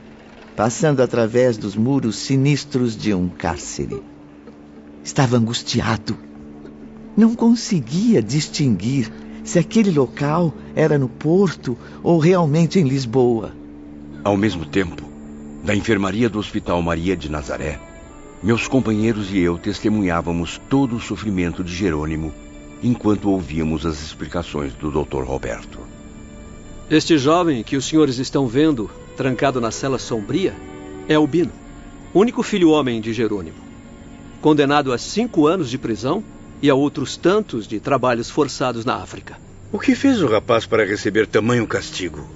passando 0.56 1.02
através 1.02 1.58
dos 1.58 1.76
muros 1.76 2.18
sinistros 2.18 2.96
de 2.96 3.16
um 3.16 3.28
cárcere. 3.28 4.04
Estava 5.04 5.38
angustiado. 5.38 6.16
Não 7.18 7.34
conseguia 7.34 8.22
distinguir 8.22 9.12
se 9.44 9.58
aquele 9.58 9.89
local 9.89 10.54
era 10.76 11.00
no 11.00 11.10
Porto 11.10 11.76
ou 12.04 12.20
realmente 12.20 12.80
em 12.80 12.88
Lisboa. 12.88 13.52
Ao 14.24 14.38
mesmo 14.38 14.68
tempo, 14.68 15.04
da 15.63 15.76
enfermaria 15.76 16.30
do 16.30 16.38
Hospital 16.38 16.80
Maria 16.80 17.18
de 17.18 17.30
Nazaré, 17.30 17.80
meus 18.44 18.68
companheiros 18.68 19.32
e 19.32 19.39
eu 19.39 19.58
testemunhávamos 19.58 20.62
todo 20.70 20.96
o 20.96 21.02
sofrimento 21.02 21.63
de 21.63 21.74
Jerônimo 21.74 22.32
enquanto 22.84 23.30
ouvíamos 23.30 23.86
as 23.86 24.04
explicações 24.04 24.74
do 24.74 24.91
Dr. 24.91 25.24
Roberto. 25.24 25.80
Este 26.89 27.17
jovem 27.17 27.63
que 27.63 27.78
os 27.78 27.86
senhores 27.86 28.17
estão 28.17 28.46
vendo, 28.46 28.91
trancado 29.15 29.62
na 29.62 29.72
cela 29.72 29.98
sombria, 29.98 30.54
é 31.08 31.15
Albino, 31.15 31.52
único 32.13 32.43
filho 32.43 32.69
homem 32.69 33.00
de 33.00 33.13
Jerônimo. 33.13 33.58
Condenado 34.41 34.91
a 34.91 34.98
cinco 34.98 35.48
anos 35.48 35.69
de 35.69 35.78
prisão 35.78 36.22
e 36.62 36.69
a 36.69 36.76
outros 36.76 37.15
tantos 37.15 37.65
de 37.65 37.80
trabalhos 37.80 38.30
forçados 38.30 38.84
na 38.84 38.96
África. 38.96 39.38
O 39.72 39.80
que 39.80 39.96
fez 39.96 40.22
o 40.22 40.28
rapaz 40.28 40.65
para 40.65 40.86
receber 40.86 41.26
tamanho 41.26 41.65
castigo? 41.65 42.28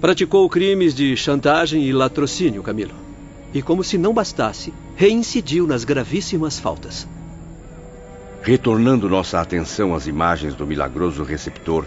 Praticou 0.00 0.48
crimes 0.48 0.94
de 0.94 1.16
chantagem 1.16 1.82
e 1.84 1.92
latrocínio, 1.92 2.62
Camilo. 2.62 2.94
E 3.54 3.62
como 3.62 3.82
se 3.82 3.96
não 3.96 4.12
bastasse, 4.12 4.72
reincidiu 4.94 5.66
nas 5.66 5.84
gravíssimas 5.84 6.58
faltas. 6.58 7.08
Retornando 8.46 9.08
nossa 9.08 9.40
atenção 9.40 9.92
às 9.92 10.06
imagens 10.06 10.54
do 10.54 10.64
milagroso 10.64 11.24
receptor, 11.24 11.84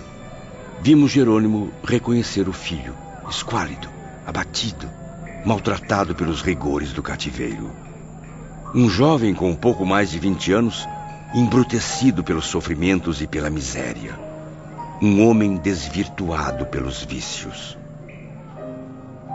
vimos 0.81 1.09
Jerônimo 1.09 1.71
reconhecer 1.81 2.49
o 2.49 2.51
filho, 2.51 2.93
esquálido, 3.29 3.87
abatido, 4.27 4.85
maltratado 5.45 6.13
pelos 6.13 6.41
rigores 6.41 6.91
do 6.91 7.01
cativeiro. 7.01 7.71
Um 8.75 8.89
jovem 8.89 9.33
com 9.33 9.55
pouco 9.55 9.85
mais 9.85 10.11
de 10.11 10.19
20 10.19 10.51
anos, 10.51 10.85
embrutecido 11.33 12.25
pelos 12.25 12.47
sofrimentos 12.47 13.21
e 13.21 13.27
pela 13.27 13.49
miséria. 13.49 14.19
Um 15.01 15.25
homem 15.25 15.55
desvirtuado 15.55 16.65
pelos 16.65 17.05
vícios. 17.05 17.77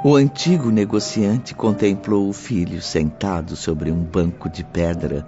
O 0.04 0.14
antigo 0.14 0.70
negociante 0.70 1.54
contemplou 1.54 2.28
o 2.28 2.34
filho 2.34 2.82
sentado 2.82 3.56
sobre 3.56 3.90
um 3.90 4.04
banco 4.04 4.50
de 4.50 4.62
pedra, 4.62 5.26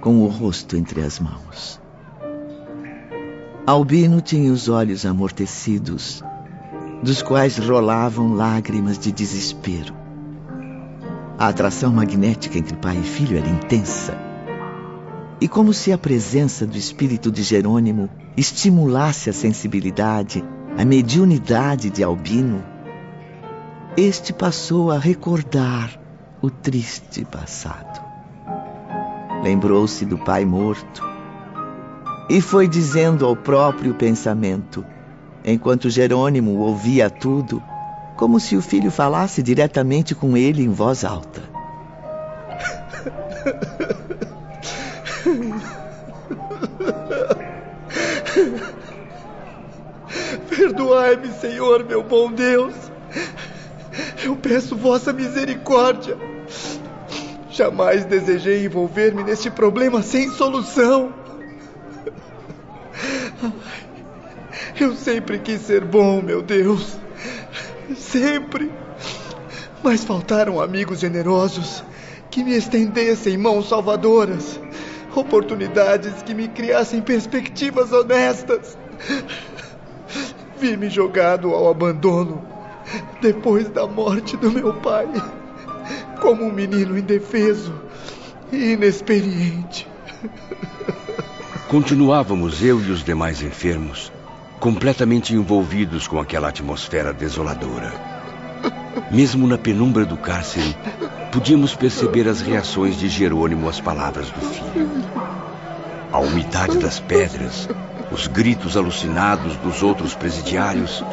com 0.00 0.22
o 0.22 0.26
rosto 0.26 0.76
entre 0.76 1.02
as 1.02 1.20
mãos. 1.20 1.80
Albino 3.66 4.20
tinha 4.20 4.52
os 4.52 4.68
olhos 4.68 5.04
amortecidos, 5.04 6.22
dos 7.02 7.22
quais 7.22 7.58
rolavam 7.58 8.34
lágrimas 8.34 8.98
de 8.98 9.12
desespero. 9.12 9.94
A 11.38 11.48
atração 11.48 11.92
magnética 11.92 12.58
entre 12.58 12.76
pai 12.76 12.98
e 12.98 13.02
filho 13.02 13.38
era 13.38 13.48
intensa. 13.48 14.16
E 15.40 15.48
como 15.48 15.72
se 15.72 15.92
a 15.92 15.96
presença 15.96 16.66
do 16.66 16.76
espírito 16.76 17.30
de 17.30 17.42
Jerônimo 17.42 18.10
estimulasse 18.36 19.30
a 19.30 19.32
sensibilidade, 19.32 20.44
a 20.76 20.84
mediunidade 20.84 21.88
de 21.90 22.02
Albino, 22.02 22.62
este 23.96 24.32
passou 24.32 24.90
a 24.90 24.98
recordar 24.98 25.98
o 26.42 26.50
triste 26.50 27.24
passado. 27.24 28.09
Lembrou-se 29.42 30.04
do 30.04 30.18
pai 30.18 30.44
morto 30.44 31.02
e 32.28 32.40
foi 32.40 32.68
dizendo 32.68 33.26
ao 33.26 33.34
próprio 33.34 33.94
pensamento, 33.94 34.84
enquanto 35.44 35.88
Jerônimo 35.90 36.58
ouvia 36.58 37.08
tudo, 37.08 37.62
como 38.16 38.38
se 38.38 38.56
o 38.56 38.62
filho 38.62 38.90
falasse 38.90 39.42
diretamente 39.42 40.14
com 40.14 40.36
ele 40.36 40.62
em 40.62 40.68
voz 40.68 41.04
alta. 41.04 41.42
Perdoai-me, 50.48 51.28
Senhor, 51.40 51.84
meu 51.84 52.02
bom 52.02 52.30
Deus. 52.30 52.74
Eu 54.22 54.36
peço 54.36 54.76
vossa 54.76 55.12
misericórdia. 55.12 56.16
Jamais 57.60 58.06
desejei 58.06 58.64
envolver-me 58.64 59.22
neste 59.22 59.50
problema 59.50 60.00
sem 60.02 60.30
solução. 60.30 61.12
Eu 64.80 64.96
sempre 64.96 65.38
quis 65.38 65.60
ser 65.60 65.84
bom, 65.84 66.22
meu 66.22 66.40
Deus. 66.40 66.96
Sempre. 67.94 68.72
Mas 69.82 70.02
faltaram 70.02 70.58
amigos 70.58 71.00
generosos 71.00 71.84
que 72.30 72.42
me 72.42 72.56
estendessem 72.56 73.36
mãos 73.36 73.68
salvadoras, 73.68 74.58
oportunidades 75.14 76.22
que 76.22 76.32
me 76.32 76.48
criassem 76.48 77.02
perspectivas 77.02 77.92
honestas. 77.92 78.78
Vi-me 80.56 80.88
jogado 80.88 81.50
ao 81.50 81.68
abandono 81.68 82.42
depois 83.20 83.68
da 83.68 83.86
morte 83.86 84.34
do 84.38 84.50
meu 84.50 84.72
pai, 84.80 85.06
como 86.20 86.44
um 86.44 86.52
menino 86.52 86.96
indefeso 86.96 87.72
e 88.52 88.72
inexperiente. 88.72 89.88
Continuávamos 91.68 92.62
eu 92.62 92.80
e 92.80 92.90
os 92.90 93.02
demais 93.02 93.42
enfermos, 93.42 94.12
completamente 94.58 95.34
envolvidos 95.34 96.06
com 96.06 96.20
aquela 96.20 96.48
atmosfera 96.48 97.12
desoladora. 97.12 97.92
Mesmo 99.10 99.46
na 99.46 99.56
penumbra 99.56 100.04
do 100.04 100.16
cárcere, 100.16 100.76
podíamos 101.32 101.74
perceber 101.74 102.28
as 102.28 102.40
reações 102.40 102.98
de 102.98 103.08
Jerônimo 103.08 103.68
às 103.68 103.80
palavras 103.80 104.30
do 104.30 104.40
filho. 104.40 104.90
A 106.12 106.18
umidade 106.18 106.76
das 106.78 106.98
pedras, 106.98 107.68
os 108.10 108.26
gritos 108.26 108.76
alucinados 108.76 109.56
dos 109.58 109.82
outros 109.82 110.14
presidiários, 110.14 111.04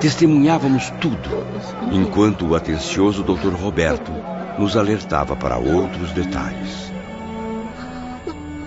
testemunhávamos 0.00 0.90
tudo, 1.00 1.46
enquanto 1.92 2.46
o 2.46 2.54
atencioso 2.54 3.22
Dr. 3.22 3.54
Roberto 3.54 4.39
nos 4.60 4.76
alertava 4.76 5.34
para 5.34 5.56
outros 5.56 6.12
detalhes. 6.12 6.92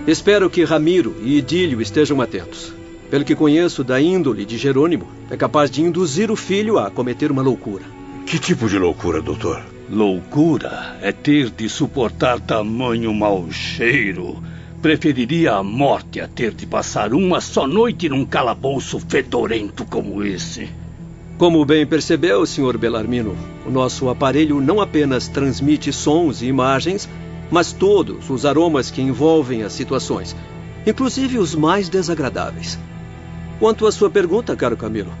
Espero 0.08 0.50
que 0.50 0.64
Ramiro 0.64 1.14
e 1.22 1.38
Idílio 1.38 1.80
estejam 1.80 2.20
atentos. 2.20 2.74
Pelo 3.08 3.24
que 3.24 3.36
conheço 3.36 3.84
da 3.84 4.00
índole 4.00 4.44
de 4.44 4.58
Jerônimo, 4.58 5.06
é 5.30 5.36
capaz 5.36 5.70
de 5.70 5.82
induzir 5.82 6.32
o 6.32 6.36
filho 6.36 6.80
a 6.80 6.90
cometer 6.90 7.30
uma 7.30 7.42
loucura. 7.42 7.84
Que 8.26 8.40
tipo 8.40 8.68
de 8.68 8.76
loucura, 8.76 9.22
doutor? 9.22 9.62
Loucura 9.88 10.96
é 11.00 11.12
ter 11.12 11.48
de 11.50 11.68
suportar 11.68 12.40
tamanho 12.40 13.14
mau 13.14 13.48
cheiro. 13.52 14.42
Preferiria 14.82 15.52
a 15.52 15.62
morte 15.62 16.20
a 16.20 16.26
ter 16.26 16.52
de 16.52 16.66
passar 16.66 17.14
uma 17.14 17.40
só 17.40 17.68
noite 17.68 18.08
num 18.08 18.26
calabouço 18.26 18.98
fedorento 18.98 19.84
como 19.84 20.24
esse. 20.24 20.68
Como 21.36 21.64
bem 21.64 21.84
percebeu, 21.84 22.46
Sr. 22.46 22.78
Belarmino, 22.78 23.36
o 23.66 23.70
nosso 23.70 24.08
aparelho 24.08 24.60
não 24.60 24.80
apenas 24.80 25.26
transmite 25.26 25.92
sons 25.92 26.42
e 26.42 26.46
imagens, 26.46 27.08
mas 27.50 27.72
todos 27.72 28.30
os 28.30 28.46
aromas 28.46 28.90
que 28.90 29.02
envolvem 29.02 29.64
as 29.64 29.72
situações, 29.72 30.36
inclusive 30.86 31.38
os 31.38 31.54
mais 31.54 31.88
desagradáveis. 31.88 32.78
Quanto 33.58 33.86
à 33.86 33.92
sua 33.92 34.08
pergunta, 34.08 34.54
caro 34.54 34.76
Camilo, 34.76 35.12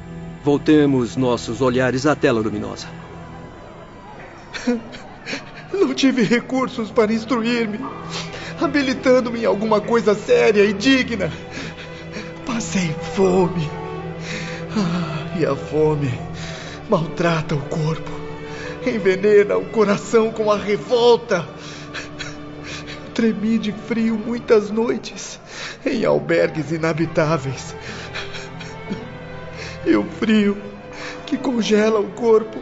voltemos 0.44 1.16
nossos 1.16 1.60
olhares 1.60 2.06
à 2.06 2.14
tela 2.14 2.40
luminosa. 2.40 2.86
Não 5.72 5.92
tive 5.92 6.22
recursos 6.22 6.92
para 6.92 7.12
instruir-me, 7.12 7.80
habilitando-me 8.60 9.40
em 9.40 9.44
alguma 9.44 9.80
coisa 9.80 10.14
séria 10.14 10.64
e 10.64 10.72
digna. 10.72 11.32
Passei 12.46 12.94
fome. 13.14 13.68
Ah, 14.76 15.23
e 15.36 15.44
a 15.44 15.54
fome 15.56 16.12
maltrata 16.88 17.54
o 17.54 17.62
corpo, 17.62 18.10
envenena 18.86 19.56
o 19.56 19.64
coração 19.66 20.30
com 20.30 20.50
a 20.50 20.56
revolta. 20.56 21.46
Tremi 23.14 23.58
de 23.58 23.72
frio 23.72 24.18
muitas 24.18 24.70
noites 24.70 25.40
em 25.86 26.04
albergues 26.04 26.72
inabitáveis. 26.72 27.74
E 29.86 29.94
o 29.96 30.04
frio 30.04 30.56
que 31.26 31.36
congela 31.36 32.00
o 32.00 32.10
corpo 32.10 32.58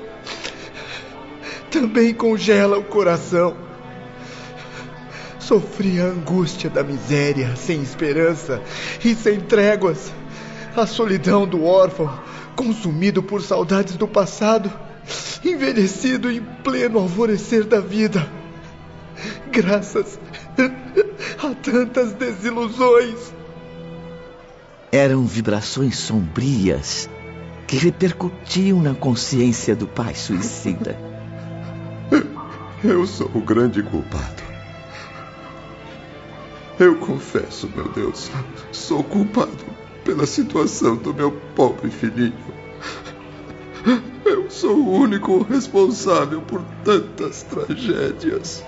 também 1.70 2.12
congela 2.12 2.78
o 2.78 2.84
coração. 2.84 3.56
Sofri 5.38 6.00
a 6.00 6.04
angústia 6.04 6.68
da 6.68 6.82
miséria, 6.82 7.56
sem 7.56 7.80
esperança 7.80 8.60
e 9.04 9.14
sem 9.14 9.40
tréguas. 9.40 10.12
A 10.76 10.86
solidão 10.86 11.46
do 11.46 11.64
órfão, 11.64 12.12
consumido 12.56 13.22
por 13.22 13.42
saudades 13.42 13.96
do 13.96 14.06
passado, 14.06 14.72
envelhecido 15.44 16.30
em 16.30 16.40
pleno 16.62 16.98
alvorecer 16.98 17.64
da 17.64 17.80
vida. 17.80 18.28
Graças 19.50 20.18
a 21.42 21.54
tantas 21.54 22.12
desilusões. 22.12 23.32
Eram 24.90 25.24
vibrações 25.24 25.98
sombrias 25.98 27.08
que 27.66 27.76
repercutiam 27.76 28.80
na 28.80 28.94
consciência 28.94 29.74
do 29.74 29.86
pai 29.86 30.14
suicida. 30.14 30.96
Eu 32.84 33.06
sou 33.06 33.30
o 33.34 33.40
grande 33.40 33.82
culpado. 33.82 34.42
Eu 36.78 36.98
confesso, 36.98 37.70
meu 37.74 37.88
Deus, 37.88 38.30
sou 38.72 39.04
culpado 39.04 39.81
pela 40.04 40.26
situação 40.26 40.96
do 40.96 41.14
meu 41.14 41.32
pobre 41.54 41.90
filhinho. 41.90 42.32
Eu 44.24 44.50
sou 44.50 44.76
o 44.76 44.92
único 44.92 45.42
responsável 45.42 46.40
por 46.42 46.62
tantas 46.84 47.42
tragédias. 47.42 48.64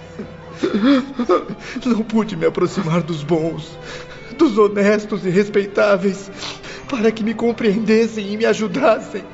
Não 1.85 2.03
pude 2.03 2.37
me 2.37 2.47
aproximar 2.47 3.03
dos 3.03 3.23
bons, 3.23 3.77
dos 4.39 4.57
honestos 4.59 5.25
e 5.25 5.31
respeitáveis, 5.31 6.31
para 6.89 7.11
que 7.11 7.25
me 7.25 7.35
compreendessem 7.35 8.33
e 8.33 8.37
me 8.37 8.47
ajudassem. 8.47 9.25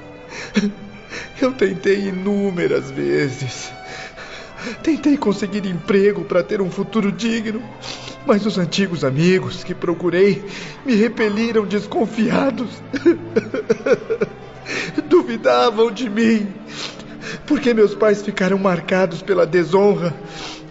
Eu 1.41 1.53
tentei 1.53 2.09
inúmeras 2.09 2.91
vezes. 2.91 3.73
Tentei 4.83 5.17
conseguir 5.17 5.65
emprego 5.67 6.25
para 6.25 6.43
ter 6.43 6.61
um 6.61 6.71
futuro 6.71 7.11
digno, 7.11 7.63
mas 8.27 8.47
os 8.47 8.59
antigos 8.59 9.05
amigos 9.05 9.65
que 9.65 9.75
procurei 9.75 10.45
me 10.85 10.95
repeliram 10.95 11.65
desconfiados. 11.65 12.69
Duvidavam 15.09 15.91
de 15.91 16.09
mim, 16.09 16.47
porque 17.47 17.75
meus 17.75 17.95
pais 17.95 18.23
ficaram 18.23 18.59
marcados 18.59 19.21
pela 19.21 19.45
desonra. 19.45 20.15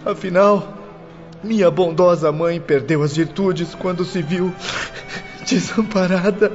Afinal, 0.04 0.78
minha 1.42 1.70
bondosa 1.70 2.32
mãe 2.32 2.60
perdeu 2.60 3.02
as 3.02 3.16
virtudes 3.16 3.74
quando 3.74 4.04
se 4.04 4.22
viu 4.22 4.54
desamparada 5.46 6.52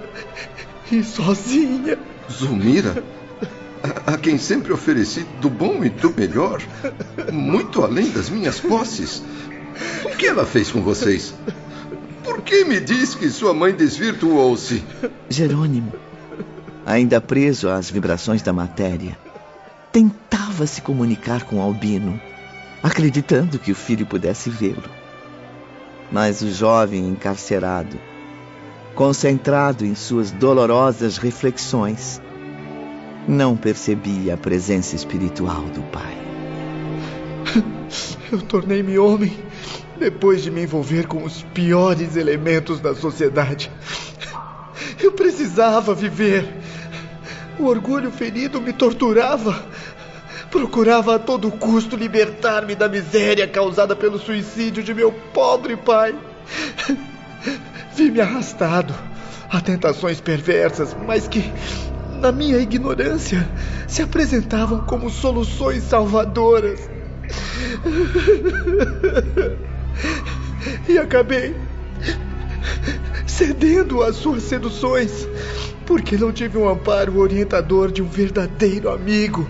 e 0.91 1.03
sozinha. 1.03 1.97
Zulmira? 2.31 3.03
A, 4.07 4.17
quem 4.17 4.37
sempre 4.37 4.73
ofereci 4.73 5.25
do 5.39 5.49
bom 5.49 5.83
e 5.83 5.89
do 5.89 6.11
melhor, 6.11 6.59
muito 7.31 7.83
além 7.83 8.09
das 8.09 8.29
minhas 8.29 8.59
posses. 8.59 9.21
O 10.03 10.15
que 10.15 10.27
ela 10.27 10.45
fez 10.45 10.71
com 10.71 10.81
vocês? 10.81 11.33
Por 12.23 12.41
que 12.41 12.63
me 12.65 12.79
diz 12.79 13.15
que 13.15 13.29
sua 13.29 13.53
mãe 13.53 13.73
desvirtuou-se? 13.73 14.83
Jerônimo, 15.29 15.93
ainda 16.85 17.21
preso 17.21 17.69
às 17.69 17.89
vibrações 17.89 18.41
da 18.41 18.53
matéria, 18.53 19.17
tentava 19.91 20.65
se 20.65 20.81
comunicar 20.81 21.43
com 21.43 21.61
Albino, 21.61 22.19
acreditando 22.81 23.59
que 23.59 23.71
o 23.71 23.75
filho 23.75 24.05
pudesse 24.05 24.49
vê-lo. 24.49 24.89
Mas 26.11 26.41
o 26.41 26.51
jovem 26.51 27.07
encarcerado, 27.07 27.97
concentrado 28.93 29.85
em 29.85 29.95
suas 29.95 30.31
dolorosas 30.31 31.17
reflexões, 31.17 32.21
não 33.27 33.57
percebia 33.57 34.35
a 34.35 34.37
presença 34.37 34.95
espiritual 34.95 35.63
do 35.63 35.81
pai. 35.83 36.17
Eu 38.31 38.41
tornei-me 38.41 38.97
homem 38.97 39.37
depois 39.97 40.43
de 40.43 40.51
me 40.51 40.63
envolver 40.63 41.07
com 41.07 41.23
os 41.23 41.43
piores 41.53 42.15
elementos 42.15 42.79
da 42.79 42.93
sociedade. 42.93 43.71
Eu 45.01 45.11
precisava 45.11 45.93
viver. 45.93 46.45
O 47.59 47.65
orgulho 47.65 48.11
ferido 48.11 48.61
me 48.61 48.73
torturava. 48.73 49.63
Procurava 50.51 51.15
a 51.15 51.19
todo 51.19 51.51
custo 51.51 51.95
libertar-me 51.95 52.75
da 52.75 52.87
miséria 52.87 53.47
causada 53.47 53.95
pelo 53.95 54.19
suicídio 54.19 54.83
de 54.83 54.93
meu 54.93 55.11
pobre 55.11 55.75
pai. 55.75 56.15
Vi-me 57.95 58.21
arrastado 58.21 58.93
a 59.49 59.61
tentações 59.61 60.19
perversas, 60.19 60.95
mas 61.05 61.27
que, 61.27 61.43
na 62.21 62.31
minha 62.31 62.57
ignorância, 62.57 63.47
se 63.87 64.01
apresentavam 64.01 64.81
como 64.85 65.09
soluções 65.09 65.83
salvadoras. 65.83 66.89
E 70.87 70.97
acabei 70.97 71.55
cedendo 73.25 74.01
às 74.01 74.15
suas 74.15 74.43
seduções, 74.43 75.27
porque 75.85 76.17
não 76.17 76.31
tive 76.31 76.57
um 76.57 76.69
amparo 76.69 77.17
orientador 77.17 77.91
de 77.91 78.01
um 78.01 78.07
verdadeiro 78.07 78.89
amigo, 78.89 79.49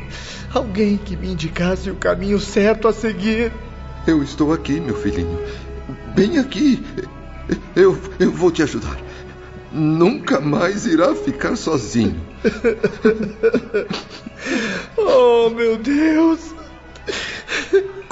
alguém 0.54 0.98
que 0.98 1.16
me 1.16 1.32
indicasse 1.32 1.90
o 1.90 1.96
caminho 1.96 2.40
certo 2.40 2.88
a 2.88 2.94
seguir. 2.94 3.52
Eu 4.08 4.24
estou 4.24 4.54
aqui, 4.54 4.80
meu 4.80 4.96
filhinho. 4.96 5.40
Bem 6.16 6.38
aqui. 6.38 6.84
Eu, 7.76 7.98
eu 8.20 8.32
vou 8.32 8.52
te 8.52 8.64
ajudar. 8.64 8.98
Nunca 9.72 10.40
mais 10.40 10.86
irá 10.86 11.14
ficar 11.14 11.56
sozinho. 11.56 12.20
oh, 14.98 15.50
meu 15.50 15.78
Deus! 15.78 16.56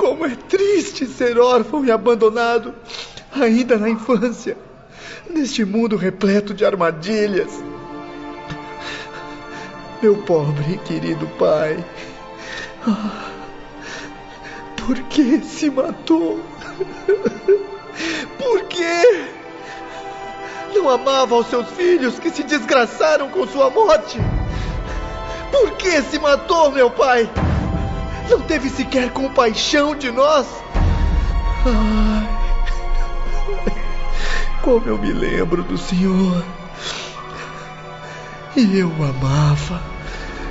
Como 0.03 0.25
é 0.25 0.35
triste 0.35 1.05
ser 1.05 1.39
órfão 1.39 1.85
e 1.85 1.89
abandonado, 1.89 2.75
ainda 3.33 3.77
na 3.77 3.89
infância, 3.89 4.57
neste 5.29 5.63
mundo 5.63 5.95
repleto 5.95 6.53
de 6.53 6.65
armadilhas. 6.65 7.63
Meu 10.01 10.17
pobre 10.17 10.73
e 10.73 10.77
querido 10.79 11.25
pai. 11.39 11.81
Por 14.85 14.99
que 15.03 15.39
se 15.39 15.69
matou? 15.69 16.37
Por 18.37 18.63
quê? 18.63 19.25
Não 20.75 20.89
amava 20.89 21.35
os 21.35 21.47
seus 21.47 21.69
filhos 21.69 22.19
que 22.19 22.29
se 22.29 22.43
desgraçaram 22.43 23.29
com 23.29 23.47
sua 23.47 23.69
morte? 23.69 24.19
Por 25.49 25.71
que 25.77 26.01
se 26.01 26.19
matou, 26.19 26.71
meu 26.71 26.91
pai? 26.91 27.29
Não 28.29 28.41
teve 28.41 28.69
sequer 28.69 29.11
compaixão 29.11 29.95
de 29.95 30.11
nós? 30.11 30.47
Ai, 31.65 32.43
como 34.61 34.87
eu 34.87 34.97
me 34.97 35.11
lembro 35.11 35.61
do 35.63 35.77
Senhor. 35.77 36.43
E 38.55 38.77
eu 38.77 38.87
o 38.87 39.03
amava. 39.03 39.81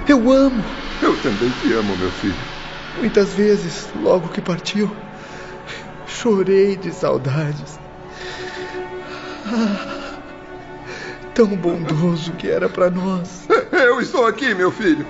Eu 0.09 0.31
amo. 0.31 0.63
Eu 1.01 1.17
também 1.21 1.51
te 1.51 1.73
amo, 1.73 1.97
meu 1.97 2.11
filho. 2.11 2.37
Muitas 2.99 3.33
vezes, 3.35 3.89
logo 4.03 4.29
que 4.29 4.41
partiu, 4.41 4.95
chorei 6.07 6.77
de 6.77 6.93
saudades. 6.93 7.79
Ah, 9.47 10.19
tão 11.35 11.49
bondoso 11.49 12.33
que 12.33 12.51
era 12.51 12.69
para 12.69 12.91
nós. 12.91 13.49
Eu 13.73 14.01
estou 14.01 14.27
aqui, 14.27 14.55
meu 14.55 14.71
filho. 14.71 15.07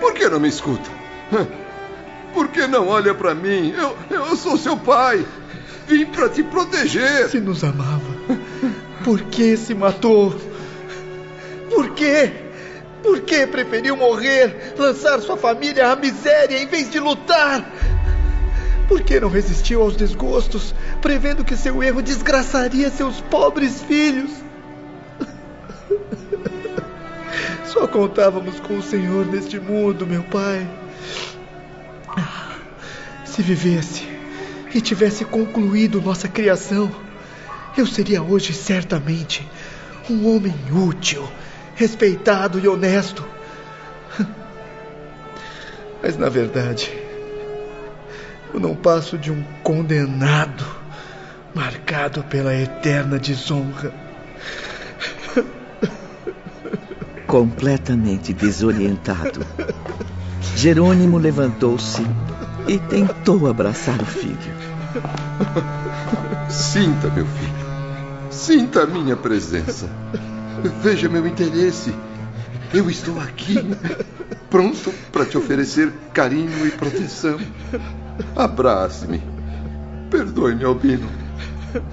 Por 0.00 0.12
que 0.12 0.28
não 0.28 0.38
me 0.38 0.48
escuta? 0.48 0.99
Que 2.60 2.66
não 2.66 2.88
olha 2.88 3.14
para 3.14 3.34
mim? 3.34 3.72
Eu, 3.76 3.96
eu 4.10 4.36
sou 4.36 4.58
seu 4.58 4.76
pai. 4.76 5.24
Vim 5.86 6.06
para 6.06 6.28
te 6.28 6.42
proteger. 6.42 7.28
Se 7.28 7.40
nos 7.40 7.64
amava, 7.64 8.00
por 9.02 9.22
que 9.22 9.56
se 9.56 9.74
matou? 9.74 10.34
Por 11.70 11.90
quê? 11.90 12.32
Por 13.02 13.20
que 13.20 13.46
preferiu 13.46 13.96
morrer, 13.96 14.74
lançar 14.76 15.20
sua 15.20 15.36
família 15.36 15.90
à 15.90 15.96
miséria 15.96 16.62
em 16.62 16.66
vez 16.66 16.90
de 16.90 17.00
lutar? 17.00 17.64
Por 18.86 19.00
que 19.00 19.18
não 19.18 19.30
resistiu 19.30 19.80
aos 19.80 19.96
desgostos, 19.96 20.74
prevendo 21.00 21.44
que 21.44 21.56
seu 21.56 21.82
erro 21.82 22.02
desgraçaria 22.02 22.90
seus 22.90 23.20
pobres 23.22 23.80
filhos? 23.82 24.30
Só 27.72 27.86
contávamos 27.86 28.58
com 28.58 28.78
o 28.78 28.82
Senhor 28.82 29.24
neste 29.24 29.60
mundo, 29.60 30.04
meu 30.04 30.24
pai. 30.24 30.68
Se 33.24 33.42
vivesse 33.42 34.08
e 34.74 34.80
tivesse 34.80 35.24
concluído 35.24 36.02
nossa 36.02 36.26
criação, 36.26 36.90
eu 37.78 37.86
seria 37.86 38.24
hoje 38.24 38.52
certamente 38.52 39.48
um 40.10 40.34
homem 40.34 40.52
útil, 40.72 41.28
respeitado 41.76 42.58
e 42.58 42.66
honesto. 42.66 43.24
Mas 46.02 46.16
na 46.16 46.28
verdade, 46.28 46.92
eu 48.52 48.58
não 48.58 48.74
passo 48.74 49.16
de 49.16 49.30
um 49.30 49.44
condenado, 49.62 50.66
marcado 51.54 52.24
pela 52.24 52.52
eterna 52.52 53.16
desonra. 53.16 53.94
Completamente 57.30 58.32
desorientado, 58.32 59.46
Jerônimo 60.56 61.16
levantou-se 61.16 62.04
e 62.66 62.76
tentou 62.76 63.46
abraçar 63.46 64.02
o 64.02 64.04
filho. 64.04 64.52
Sinta, 66.50 67.08
meu 67.10 67.24
filho. 67.24 68.32
Sinta 68.32 68.82
a 68.82 68.86
minha 68.86 69.16
presença. 69.16 69.88
Veja 70.82 71.08
meu 71.08 71.24
interesse. 71.24 71.94
Eu 72.74 72.90
estou 72.90 73.20
aqui, 73.20 73.54
pronto 74.50 74.92
para 75.12 75.24
te 75.24 75.38
oferecer 75.38 75.92
carinho 76.12 76.66
e 76.66 76.72
proteção. 76.72 77.38
Abrace-me. 78.34 79.22
Perdoe-me, 80.10 80.64
Albino. 80.64 81.08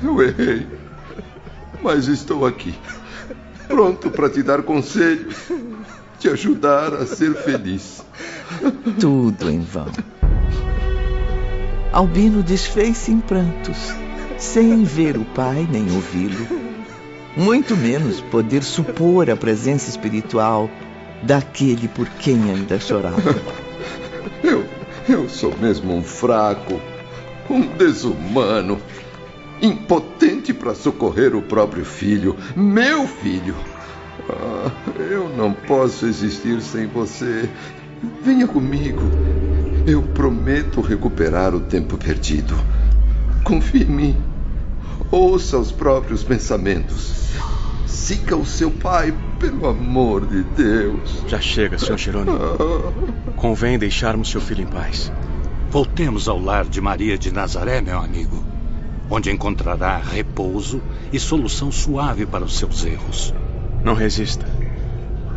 Eu 0.02 0.20
errei. 0.20 0.66
Mas 1.84 2.08
estou 2.08 2.44
aqui, 2.44 2.74
pronto 3.68 4.10
para 4.10 4.30
te 4.30 4.42
dar 4.42 4.64
conselhos, 4.64 5.36
te 6.20 6.30
ajudar 6.30 6.94
a 6.94 7.06
ser 7.06 7.34
feliz. 7.36 8.04
Tudo 9.00 9.50
em 9.50 9.62
vão. 9.62 9.92
Albino 11.92 12.44
desfez-se 12.44 13.12
em 13.12 13.20
prantos, 13.20 13.78
sem 14.38 14.84
ver 14.84 15.18
o 15.18 15.26
pai 15.26 15.68
nem 15.70 15.84
ouvi-lo, 15.94 16.48
muito 17.36 17.76
menos 17.76 18.22
poder 18.22 18.64
supor 18.64 19.30
a 19.30 19.36
presença 19.36 19.90
espiritual 19.90 20.70
daquele 21.24 21.88
por 21.88 22.08
quem 22.08 22.52
ainda 22.52 22.80
chorava. 22.80 23.36
Eu, 24.44 24.66
eu 25.10 25.28
sou 25.30 25.56
mesmo 25.58 25.96
um 25.96 26.04
fraco, 26.04 26.80
um 27.50 27.62
desumano, 27.62 28.80
impotente 29.62 30.54
para 30.54 30.76
socorrer 30.76 31.36
o 31.36 31.42
próprio 31.42 31.86
filho, 31.86 32.36
meu 32.56 33.08
filho. 33.08 33.56
Ah, 34.30 34.72
eu 35.00 35.30
não 35.30 35.54
posso 35.54 36.06
existir 36.06 36.62
sem 36.62 36.88
você. 36.88 37.50
Venha 38.24 38.48
comigo. 38.48 39.02
Eu 39.86 40.02
prometo 40.02 40.82
recuperar 40.82 41.56
o 41.56 41.62
tempo 41.62 41.98
perdido. 41.98 42.56
Confie 43.44 43.84
em 43.84 43.86
mim. 43.86 44.18
Ouça 45.10 45.58
os 45.58 45.72
próprios 45.72 46.24
pensamentos. 46.24 47.28
Siga 47.86 48.36
o 48.36 48.46
seu 48.46 48.70
pai, 48.70 49.14
pelo 49.40 49.68
amor 49.68 50.26
de 50.26 50.44
Deus. 50.44 51.24
Já 51.28 51.40
chega, 51.40 51.78
Sr. 51.78 51.98
Jerônimo. 51.98 52.38
Convém 53.36 53.80
deixarmos 53.80 54.30
seu 54.30 54.42
filho 54.42 54.64
em 54.64 54.68
paz. 54.68 55.12
Voltemos 55.70 56.28
ao 56.28 56.40
lar 56.40 56.66
de 56.66 56.80
Maria 56.82 57.18
de 57.18 57.32
Nazaré, 57.32 57.82
meu 57.82 58.00
amigo, 58.00 58.44
onde 59.10 59.32
encontrará 59.32 59.98
repouso 59.98 60.82
e 61.12 61.20
solução 61.20 61.72
suave 61.72 62.26
para 62.26 62.44
os 62.44 62.58
seus 62.58 62.86
erros. 62.86 63.34
Não 63.84 63.94
resista. 63.94 64.46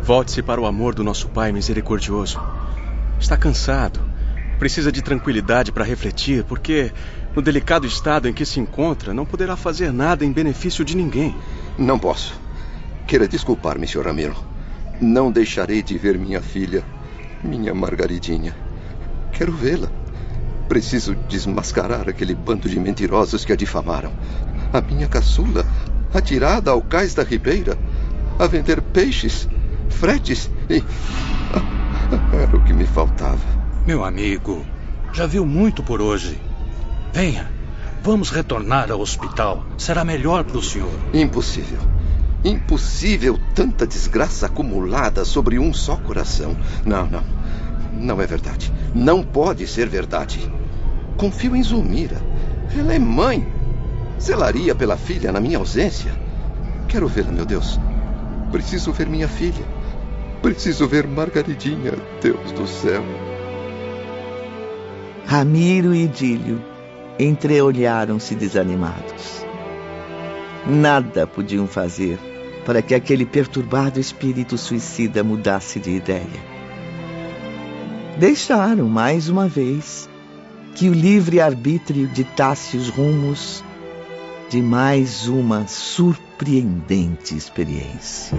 Volte-se 0.03 0.41
para 0.41 0.59
o 0.59 0.65
amor 0.65 0.95
do 0.95 1.03
nosso 1.03 1.29
Pai 1.29 1.51
misericordioso. 1.51 2.41
Está 3.19 3.37
cansado. 3.37 3.99
Precisa 4.57 4.91
de 4.91 5.01
tranquilidade 5.01 5.71
para 5.71 5.85
refletir, 5.85 6.43
porque, 6.43 6.91
no 7.35 7.41
delicado 7.41 7.87
estado 7.87 8.27
em 8.27 8.33
que 8.33 8.45
se 8.45 8.59
encontra, 8.59 9.13
não 9.13 9.25
poderá 9.25 9.55
fazer 9.55 9.91
nada 9.91 10.25
em 10.25 10.31
benefício 10.31 10.83
de 10.83 10.95
ninguém. 10.95 11.35
Não 11.77 11.97
posso. 11.97 12.39
Queira 13.07 13.27
desculpar-me, 13.27 13.87
Sr. 13.87 14.05
Ramiro. 14.05 14.35
Não 14.99 15.31
deixarei 15.31 15.81
de 15.81 15.97
ver 15.97 16.17
minha 16.17 16.41
filha, 16.41 16.83
minha 17.43 17.73
Margaridinha. 17.73 18.55
Quero 19.31 19.51
vê-la. 19.51 20.00
Preciso 20.71 21.15
desmascarar 21.27 22.07
aquele 22.07 22.33
bando 22.33 22.69
de 22.69 22.79
mentirosos 22.79 23.43
que 23.43 23.51
a 23.51 23.57
difamaram. 23.57 24.13
A 24.71 24.79
minha 24.79 25.05
caçula, 25.05 25.65
atirada 26.13 26.71
ao 26.71 26.81
cais 26.81 27.13
da 27.13 27.23
ribeira, 27.23 27.77
a 28.39 28.47
vender 28.47 28.81
peixes, 28.81 29.49
fretes 29.89 30.49
e. 30.69 30.81
Era 32.41 32.55
o 32.55 32.63
que 32.63 32.71
me 32.71 32.85
faltava. 32.85 33.41
Meu 33.85 34.05
amigo, 34.05 34.65
já 35.11 35.27
viu 35.27 35.45
muito 35.45 35.83
por 35.83 36.01
hoje. 36.01 36.39
Venha, 37.11 37.51
vamos 38.01 38.29
retornar 38.29 38.89
ao 38.89 39.01
hospital. 39.01 39.65
Será 39.77 40.05
melhor 40.05 40.45
para 40.45 40.57
o 40.57 40.63
senhor. 40.63 40.97
Impossível. 41.13 41.79
Impossível 42.45 43.37
tanta 43.53 43.85
desgraça 43.85 44.45
acumulada 44.45 45.25
sobre 45.25 45.59
um 45.59 45.73
só 45.73 45.97
coração. 45.97 46.55
Não, 46.85 47.05
não. 47.07 47.23
Não 47.91 48.21
é 48.21 48.25
verdade. 48.25 48.71
Não 48.95 49.21
pode 49.21 49.67
ser 49.67 49.89
verdade. 49.89 50.49
Confio 51.21 51.55
em 51.55 51.61
Zulmira. 51.61 52.19
Ela 52.75 52.95
é 52.95 52.97
mãe. 52.97 53.47
Zelaria 54.19 54.73
pela 54.73 54.97
filha 54.97 55.31
na 55.31 55.39
minha 55.39 55.59
ausência. 55.59 56.11
Quero 56.87 57.07
vê-la, 57.07 57.31
meu 57.31 57.45
Deus. 57.45 57.79
Preciso 58.51 58.91
ver 58.91 59.07
minha 59.07 59.27
filha. 59.27 59.63
Preciso 60.41 60.87
ver 60.87 61.05
Margaridinha, 61.05 61.93
Deus 62.19 62.51
do 62.53 62.65
céu. 62.65 63.03
Ramiro 65.27 65.93
e 65.93 66.05
Idílio 66.05 66.59
entreolharam-se 67.19 68.33
desanimados. 68.33 69.45
Nada 70.65 71.27
podiam 71.27 71.67
fazer 71.67 72.17
para 72.65 72.81
que 72.81 72.95
aquele 72.95 73.27
perturbado 73.27 73.99
espírito 73.99 74.57
suicida 74.57 75.23
mudasse 75.23 75.79
de 75.79 75.91
ideia. 75.91 76.51
Deixaram, 78.17 78.89
mais 78.89 79.29
uma 79.29 79.47
vez, 79.47 80.09
que 80.75 80.89
o 80.89 80.93
livre-arbítrio 80.93 82.07
ditasse 82.07 82.77
os 82.77 82.89
rumos 82.89 83.63
de 84.49 84.61
mais 84.61 85.27
uma 85.27 85.67
surpreendente 85.67 87.35
experiência. 87.35 88.37